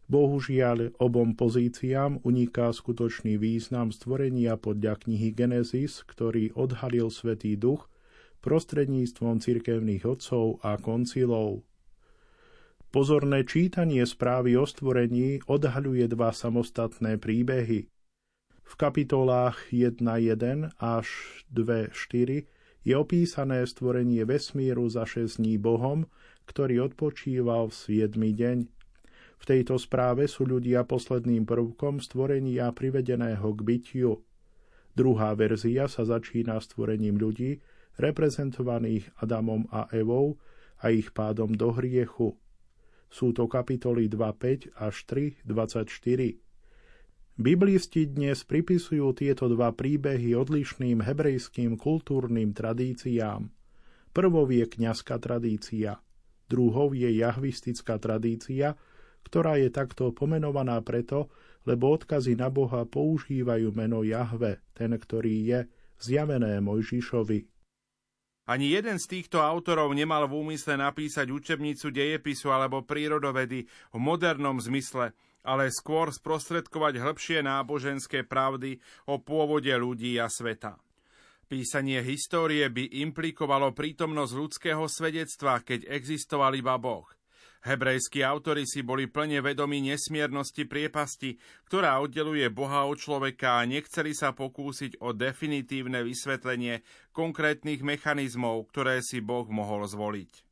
[0.08, 7.92] Bohužiaľ, obom pozíciám uniká skutočný význam stvorenia podľa knihy Genesis, ktorý odhalil Svetý Duch
[8.44, 11.68] prostredníctvom cirkevných otcov a koncilov.
[12.94, 17.90] Pozorné čítanie správy o stvorení odhaľuje dva samostatné príbehy.
[18.62, 21.10] V kapitolách 1.1 až
[21.50, 22.46] 2.4
[22.86, 26.06] je opísané stvorenie vesmíru za 6 dní Bohom,
[26.46, 28.14] ktorý odpočíval v 7.
[28.14, 28.58] deň.
[29.42, 34.22] V tejto správe sú ľudia posledným prvkom stvorenia privedeného k bytiu.
[34.94, 37.58] Druhá verzia sa začína stvorením ľudí,
[37.98, 40.38] reprezentovaných Adamom a Evou
[40.78, 42.38] a ich pádom do hriechu.
[43.14, 45.86] Sú to kapitoly 2.5 až 3.24.
[47.38, 53.54] Biblisti dnes pripisujú tieto dva príbehy odlišným hebrejským kultúrnym tradíciám.
[54.18, 56.02] Prvou je kňazská tradícia,
[56.50, 58.74] druhou je jahvistická tradícia,
[59.30, 61.30] ktorá je takto pomenovaná preto,
[61.70, 65.60] lebo odkazy na Boha používajú meno Jahve, ten, ktorý je
[66.02, 67.53] zjavené Mojžišovi.
[68.44, 74.60] Ani jeden z týchto autorov nemal v úmysle napísať učebnicu dejepisu alebo prírodovedy v modernom
[74.60, 75.16] zmysle,
[75.48, 80.76] ale skôr sprostredkovať hĺbšie náboženské pravdy o pôvode ľudí a sveta.
[81.48, 87.08] Písanie histórie by implikovalo prítomnosť ľudského svedectva, keď existoval iba Boh–
[87.64, 91.40] Hebrejskí autori si boli plne vedomí nesmiernosti priepasti,
[91.72, 96.84] ktorá oddeluje Boha od človeka a nechceli sa pokúsiť o definitívne vysvetlenie
[97.16, 100.44] konkrétnych mechanizmov, ktoré si Boh mohol zvoliť.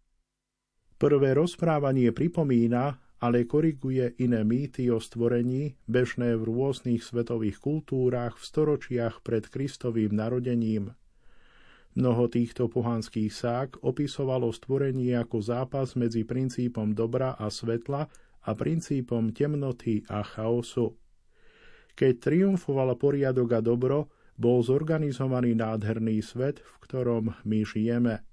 [0.95, 8.43] Prvé rozprávanie pripomína, ale koriguje iné mýty o stvorení, bežné v rôznych svetových kultúrach v
[8.47, 10.95] storočiach pred Kristovým narodením–
[11.92, 18.08] Mnoho týchto pohanských sák opisovalo stvorenie ako zápas medzi princípom dobra a svetla
[18.48, 20.96] a princípom temnoty a chaosu.
[21.92, 24.08] Keď triumfoval poriadok a dobro,
[24.39, 28.24] bol zorganizovaný nádherný svet, v ktorom my žijeme.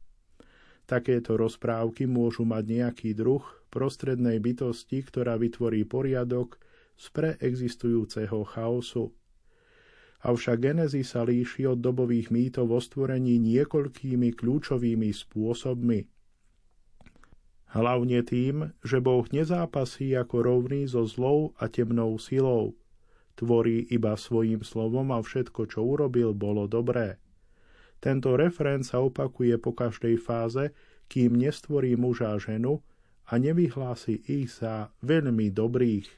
[0.88, 6.56] Takéto rozprávky môžu mať nejaký druh prostrednej bytosti, ktorá vytvorí poriadok
[6.96, 9.12] z preexistujúceho chaosu.
[10.18, 16.10] Avšak Genesis sa líši od dobových mýtov o stvorení niekoľkými kľúčovými spôsobmi.
[17.68, 22.74] Hlavne tým, že Boh nezápasí ako rovný so zlou a temnou silou.
[23.38, 27.22] Tvorí iba svojim slovom a všetko, čo urobil, bolo dobré.
[28.02, 30.74] Tento referent sa opakuje po každej fáze,
[31.06, 32.82] kým nestvorí muža a ženu
[33.30, 36.17] a nevyhlási ich za veľmi dobrých.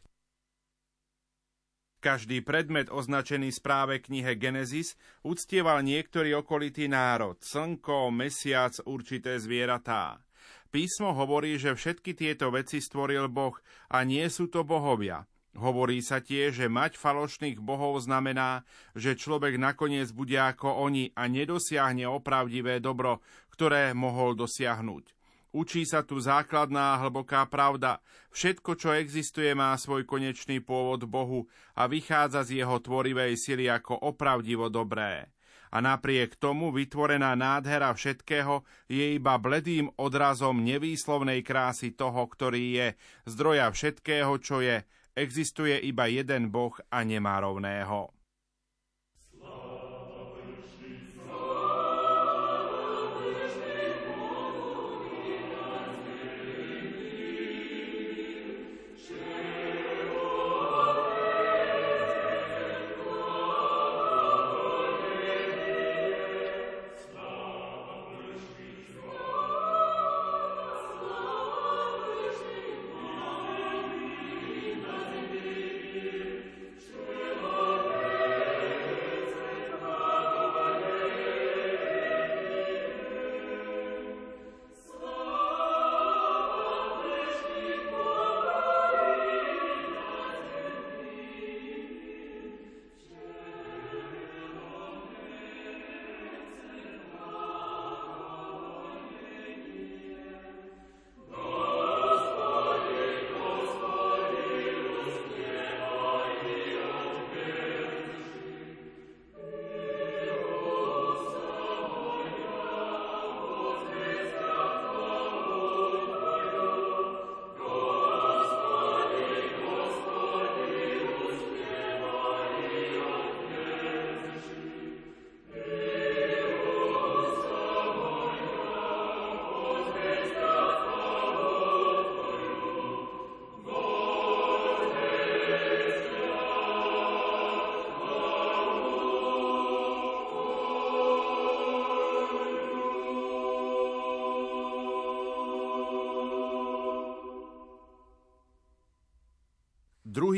[2.01, 10.25] Každý predmet označený správe knihe Genesis uctieval niektorý okolitý národ, slnko, mesiac, určité zvieratá.
[10.73, 13.53] Písmo hovorí, že všetky tieto veci stvoril Boh
[13.93, 15.29] a nie sú to bohovia.
[15.61, 18.65] Hovorí sa tiež, že mať falošných bohov znamená,
[18.97, 23.21] že človek nakoniec bude ako oni a nedosiahne opravdivé dobro,
[23.53, 25.20] ktoré mohol dosiahnuť.
[25.51, 27.99] Učí sa tu základná a hlboká pravda.
[28.31, 33.99] Všetko, čo existuje, má svoj konečný pôvod Bohu a vychádza z jeho tvorivej sily ako
[33.99, 35.27] opravdivo dobré.
[35.75, 42.89] A napriek tomu vytvorená nádhera všetkého je iba bledým odrazom nevýslovnej krásy toho, ktorý je
[43.27, 44.87] zdroja všetkého, čo je.
[45.19, 48.20] Existuje iba jeden Boh a nemá rovného.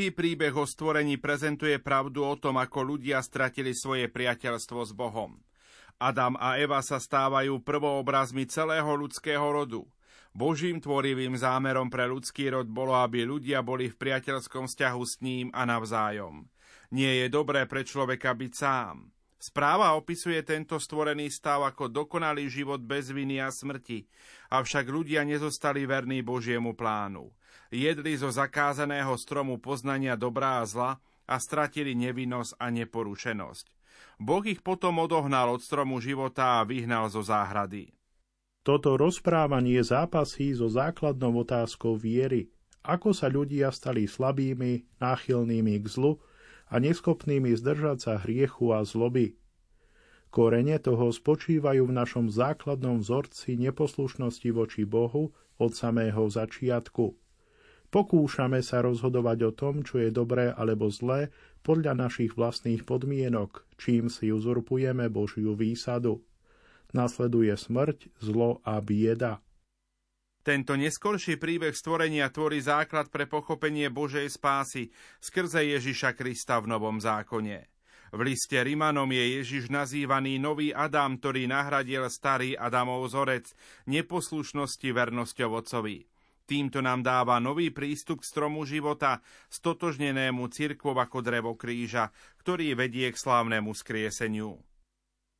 [0.03, 5.39] Druhý príbeh o stvorení prezentuje pravdu o tom, ako ľudia stratili svoje priateľstvo s Bohom.
[5.95, 9.87] Adam a Eva sa stávajú prvoobrazmi celého ľudského rodu.
[10.35, 15.47] Božím tvorivým zámerom pre ľudský rod bolo, aby ľudia boli v priateľskom vzťahu s ním
[15.55, 16.51] a navzájom.
[16.91, 19.07] Nie je dobré pre človeka byť sám.
[19.39, 24.03] Správa opisuje tento stvorený stav ako dokonalý život bez viny a smrti,
[24.51, 27.31] avšak ľudia nezostali verní Božiemu plánu.
[27.73, 30.91] Jedli zo zakázaného stromu poznania dobrá a zla
[31.25, 33.65] a stratili nevinnosť a neporušenosť.
[34.21, 37.93] Boh ich potom odohnal od stromu života a vyhnal zo záhrady.
[38.63, 42.47] Toto rozprávanie zápasí so základnou otázkou viery,
[42.83, 46.19] ako sa ľudia stali slabými, náchylnými k zlu,
[46.73, 49.37] a neschopnými zdržať sa hriechu a zloby.
[50.33, 55.29] Korene toho spočívajú v našom základnom vzorci neposlušnosti voči Bohu
[55.61, 57.13] od samého začiatku.
[57.93, 61.29] Pokúšame sa rozhodovať o tom, čo je dobré alebo zlé,
[61.61, 66.25] podľa našich vlastných podmienok, čím si uzurpujeme Božiu výsadu.
[66.97, 69.45] Nasleduje smrť, zlo a bieda.
[70.41, 74.89] Tento neskorší príbeh stvorenia tvorí základ pre pochopenie Božej spásy
[75.21, 77.69] skrze Ježiša Krista v Novom zákone.
[78.09, 83.53] V liste Rimanom je Ježiš nazývaný nový Adam, ktorý nahradil starý Adamov vzorec
[83.85, 86.12] neposlušnosti vernosťou Otcovi.
[86.43, 92.11] Týmto nám dáva nový prístup k stromu života, stotožnenému cirkvou ako drevo kríža,
[92.43, 94.59] ktorý vedie k slávnemu skrieseniu.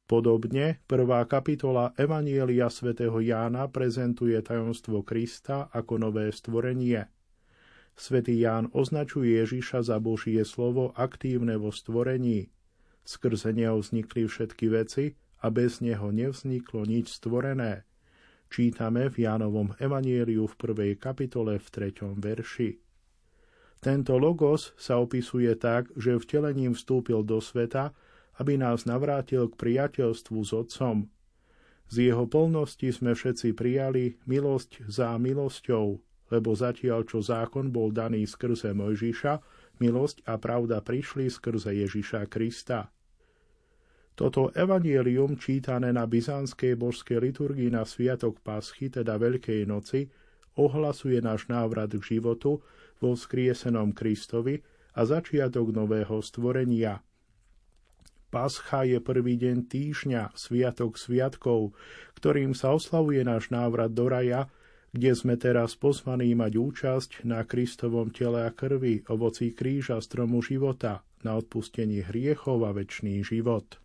[0.08, 7.08] Podobne prvá kapitola Evanielia svätého Jána prezentuje tajomstvo Krista ako nové stvorenie.
[7.96, 12.52] Svetý Ján označuje Ježiša za Božie slovo aktívne vo stvorení.
[13.04, 17.84] Skrze neho vznikli všetky veci a bez neho nevzniklo nič stvorené.
[18.54, 22.78] Čítame v Jánovom Evanieliu v prvej kapitole v treťom verši.
[23.82, 27.98] Tento logos sa opisuje tak, že vtelením vstúpil do sveta
[28.42, 31.10] aby nás navrátil k priateľstvu s Otcom.
[31.92, 36.02] Z jeho plnosti sme všetci prijali milosť za milosťou,
[36.34, 39.34] lebo zatiaľ, čo zákon bol daný skrze Mojžiša,
[39.78, 42.90] milosť a pravda prišli skrze Ježiša Krista.
[44.14, 50.06] Toto evanielium čítané na byzantskej božskej liturgii na Sviatok Paschy, teda Veľkej noci,
[50.58, 52.62] ohlasuje náš návrat k životu
[53.02, 54.62] vo vzkriesenom Kristovi
[54.94, 57.00] a začiatok nového stvorenia–
[58.34, 61.78] Pascha je prvý deň týždňa, sviatok sviatkov,
[62.18, 64.50] ktorým sa oslavuje náš návrat do raja,
[64.90, 71.06] kde sme teraz pozvaní mať účasť na Kristovom tele a krvi, ovoci kríža stromu života,
[71.22, 73.78] na odpustenie hriechov a väčší život.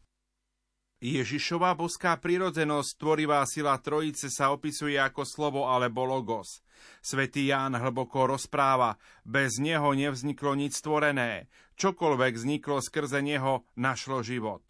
[0.98, 6.58] Ježišová boská prirodzenosť, tvorivá sila Trojice sa opisuje ako slovo alebo logos.
[6.98, 11.46] Svetý Ján hlboko rozpráva, bez neho nevzniklo nič stvorené,
[11.78, 14.66] čokoľvek vzniklo skrze neho, našlo život.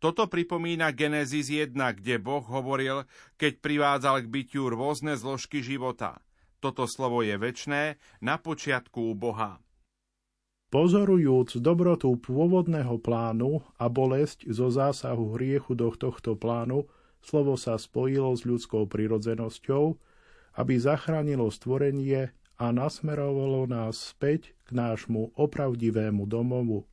[0.00, 3.04] Toto pripomína Genesis 1, kde Boh hovoril,
[3.36, 6.24] keď privádzal k bytiu rôzne zložky života.
[6.60, 9.60] Toto slovo je väčné, na počiatku u Boha.
[10.76, 16.84] Pozorujúc dobrotu pôvodného plánu a bolesť zo zásahu hriechu do tohto plánu,
[17.24, 19.96] slovo sa spojilo s ľudskou prirodzenosťou,
[20.60, 22.28] aby zachránilo stvorenie
[22.60, 26.84] a nasmerovalo nás späť k nášmu opravdivému domovu.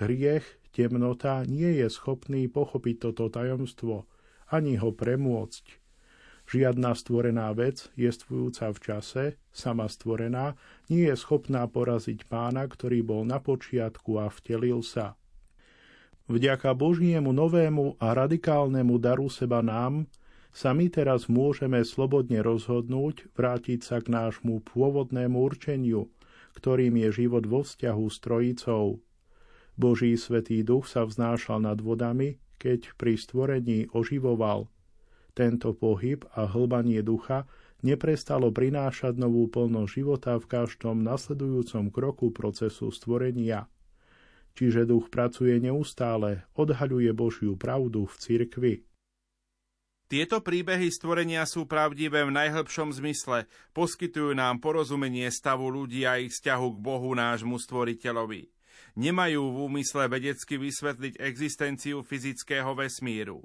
[0.00, 4.08] Hriech, temnota nie je schopný pochopiť toto tajomstvo,
[4.48, 5.64] ani ho premôcť–
[6.46, 10.54] Žiadna stvorená vec, jestvujúca v čase, sama stvorená,
[10.86, 15.18] nie je schopná poraziť pána, ktorý bol na počiatku a vtelil sa.
[16.30, 20.06] Vďaka Božiemu novému a radikálnemu daru seba nám,
[20.54, 26.14] sa my teraz môžeme slobodne rozhodnúť vrátiť sa k nášmu pôvodnému určeniu,
[26.54, 29.02] ktorým je život vo vzťahu s Trojicou.
[29.74, 34.70] Boží svetý duch sa vznášal nad vodami, keď pri stvorení oživoval–
[35.36, 37.44] tento pohyb a hlbanie ducha
[37.84, 43.68] neprestalo prinášať novú plnosť života v každom nasledujúcom kroku procesu stvorenia.
[44.56, 48.74] Čiže duch pracuje neustále, odhaľuje Božiu pravdu v cirkvi.
[50.06, 56.30] Tieto príbehy stvorenia sú pravdivé v najhlbšom zmysle, poskytujú nám porozumenie stavu ľudí a ich
[56.30, 58.48] vzťahu k Bohu nášmu stvoriteľovi.
[58.96, 63.44] Nemajú v úmysle vedecky vysvetliť existenciu fyzického vesmíru.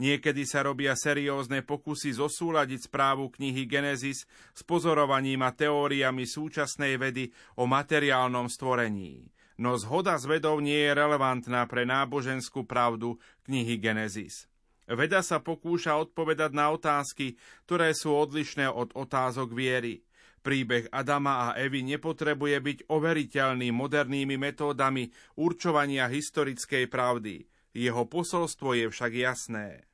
[0.00, 4.24] Niekedy sa robia seriózne pokusy zosúľadiť správu knihy Genesis
[4.56, 7.28] s pozorovaním a teóriami súčasnej vedy
[7.60, 9.28] o materiálnom stvorení.
[9.60, 14.48] No zhoda s vedou nie je relevantná pre náboženskú pravdu knihy Genesis.
[14.88, 17.36] Veda sa pokúša odpovedať na otázky,
[17.68, 20.00] ktoré sú odlišné od otázok viery.
[20.40, 27.44] Príbeh Adama a Evy nepotrebuje byť overiteľný modernými metódami určovania historickej pravdy.
[27.76, 29.89] Jeho posolstvo je však jasné.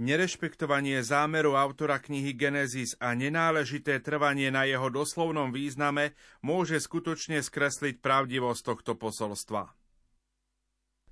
[0.00, 8.00] Nerešpektovanie zámeru autora knihy Genesis a nenáležité trvanie na jeho doslovnom význame môže skutočne skresliť
[8.00, 9.68] pravdivosť tohto posolstva.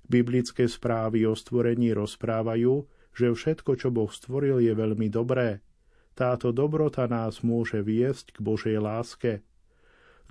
[0.09, 5.61] Biblické správy o stvorení rozprávajú, že všetko, čo Boh stvoril, je veľmi dobré.
[6.17, 9.45] Táto dobrota nás môže viesť k Božej láske.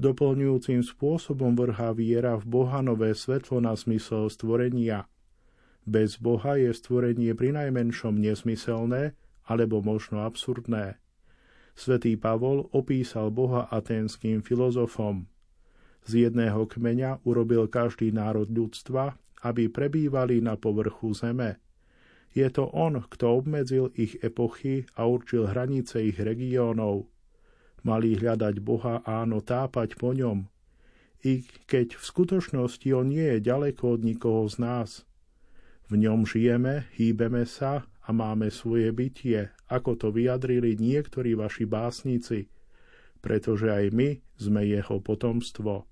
[0.02, 5.06] Doplňujúcim spôsobom vrhá viera v Boha nové svetlo na zmysel stvorenia–
[5.88, 9.16] bez Boha je stvorenie pri najmenšom nesmyselné
[9.48, 11.00] alebo možno absurdné.
[11.72, 15.24] Svetý Pavol opísal Boha aténským filozofom.
[16.04, 21.56] Z jedného kmeňa urobil každý národ ľudstva, aby prebývali na povrchu zeme.
[22.36, 27.08] Je to on, kto obmedzil ich epochy a určil hranice ich regiónov.
[27.86, 30.44] Mali hľadať Boha áno tápať po ňom,
[31.24, 34.90] i keď v skutočnosti on nie je ďaleko od nikoho z nás–
[35.88, 42.48] v ňom žijeme, hýbeme sa a máme svoje bytie, ako to vyjadrili niektorí vaši básnici,
[43.24, 45.88] pretože aj my sme jeho potomstvo.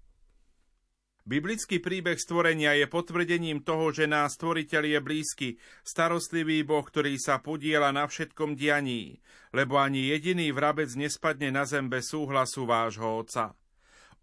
[1.26, 5.48] Biblický príbeh stvorenia je potvrdením toho, že nás stvoriteľ je blízky,
[5.82, 9.18] starostlivý Boh, ktorý sa podiela na všetkom dianí,
[9.50, 13.58] lebo ani jediný vrabec nespadne na zem bez súhlasu vášho Otca.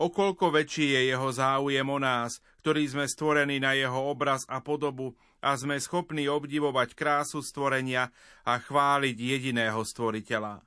[0.02, 5.14] Okolko väčší je jeho záujem o nás, ktorí sme stvorení na jeho obraz a podobu
[5.38, 8.10] a sme schopní obdivovať krásu stvorenia
[8.42, 10.66] a chváliť jediného stvoriteľa.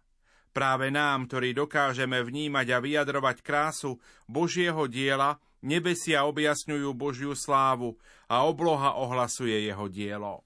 [0.54, 7.98] Práve nám, ktorí dokážeme vnímať a vyjadrovať krásu Božieho diela, nebesia objasňujú Božiu slávu
[8.30, 10.45] a obloha ohlasuje jeho dielo.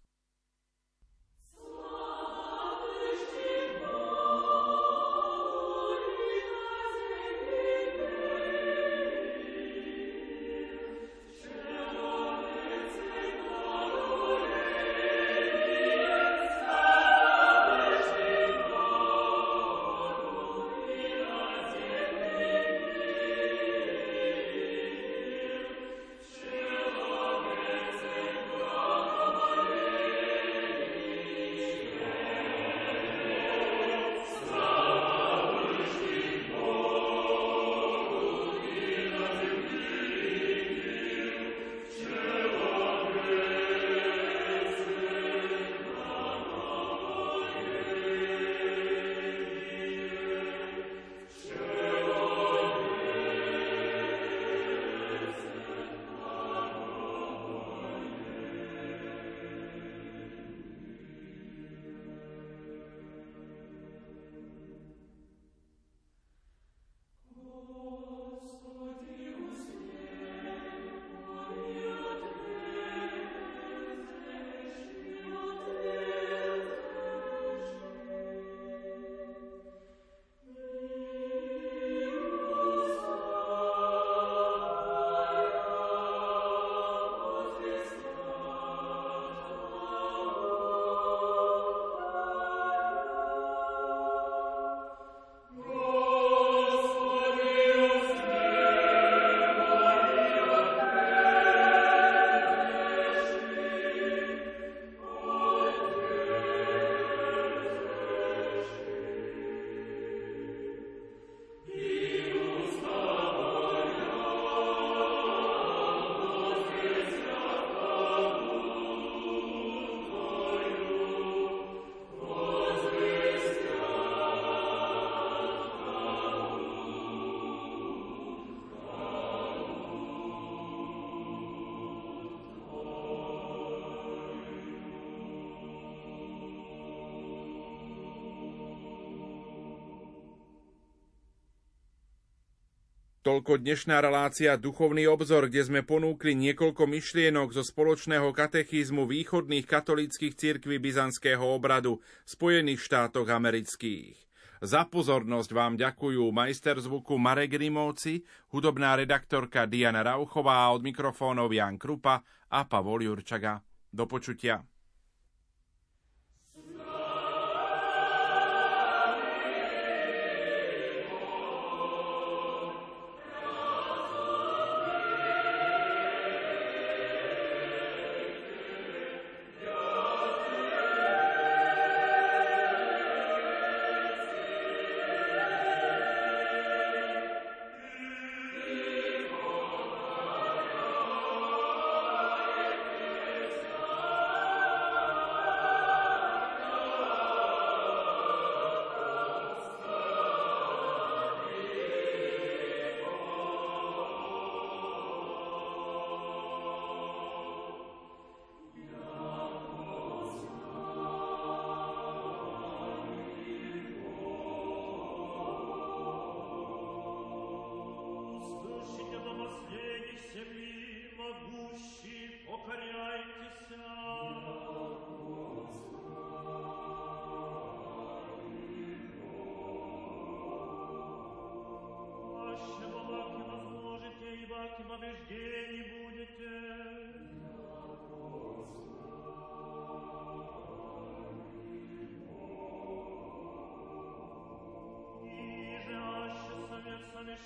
[143.20, 150.32] Toľko dnešná relácia Duchovný obzor, kde sme ponúkli niekoľko myšlienok zo spoločného katechizmu východných katolíckých
[150.32, 154.16] cirkví byzantského obradu v Spojených štátoch amerických.
[154.64, 158.24] Za pozornosť vám ďakujú majster zvuku Marek Rimovci,
[158.56, 163.60] hudobná redaktorka Diana Rauchová a od mikrofónov Jan Krupa a Pavol Jurčaga.
[163.92, 164.64] Do počutia.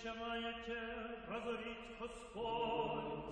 [0.04, 0.54] ще має
[1.28, 3.24] разорить Господь.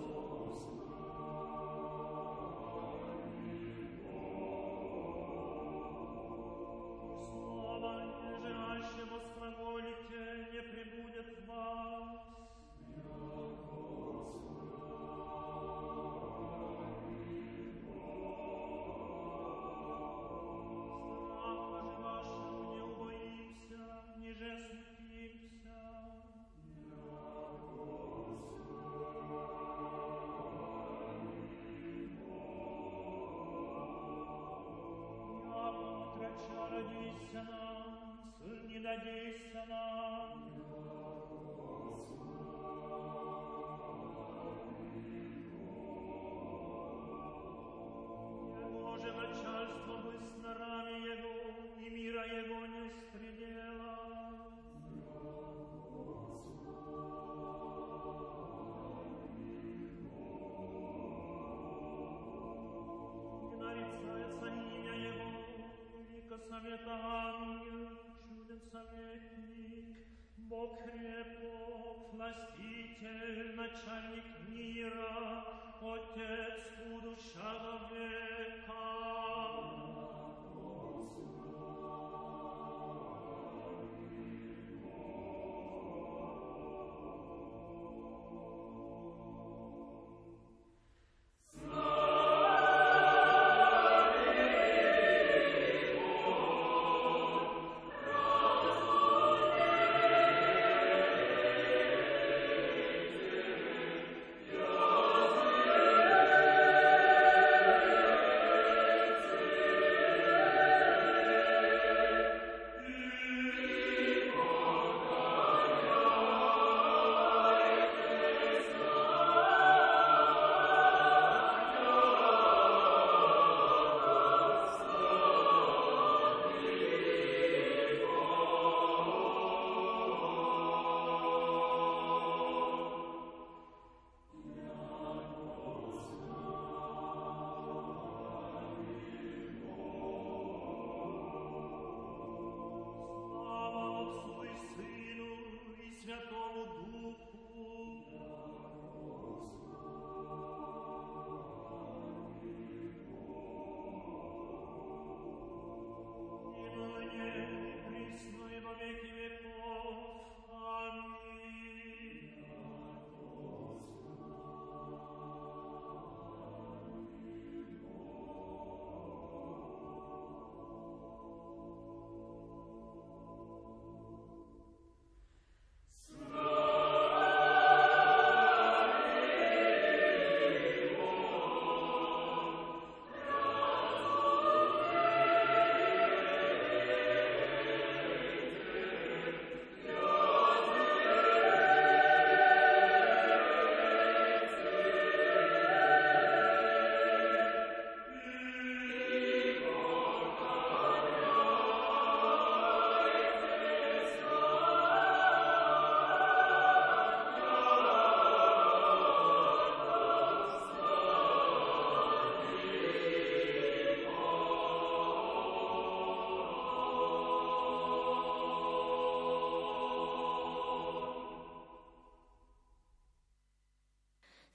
[7.25, 9.17] Слава не желающему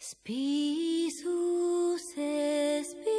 [0.00, 1.10] Spí,
[1.98, 3.10] se spí,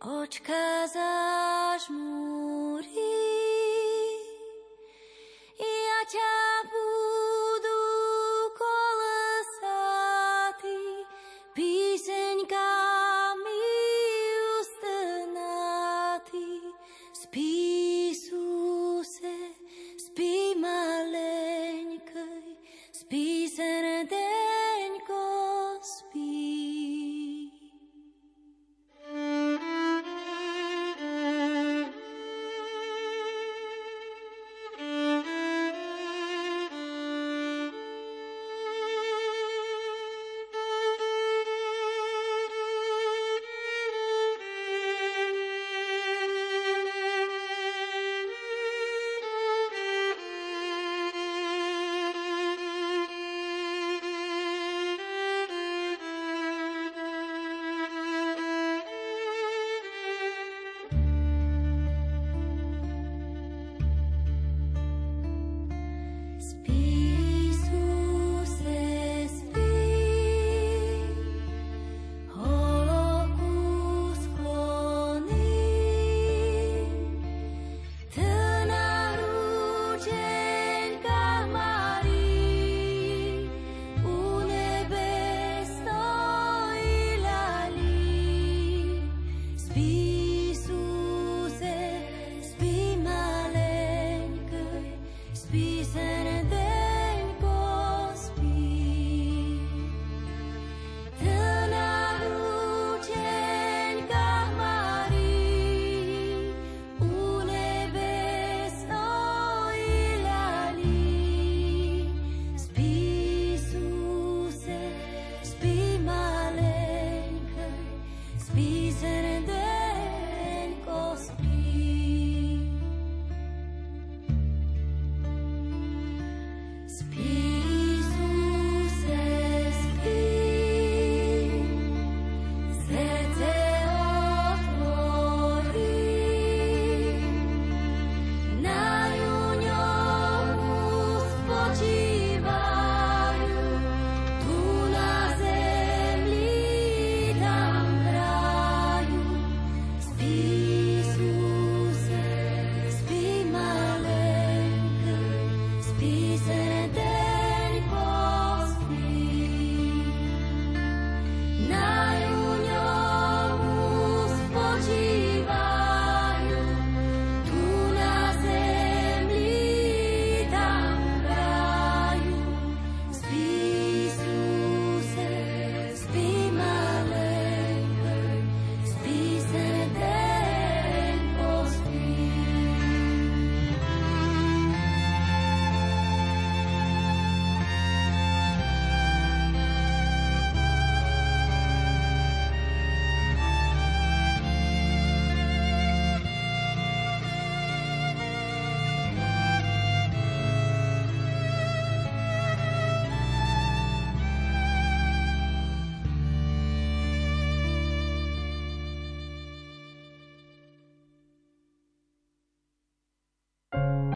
[0.00, 2.21] očka zažmúri.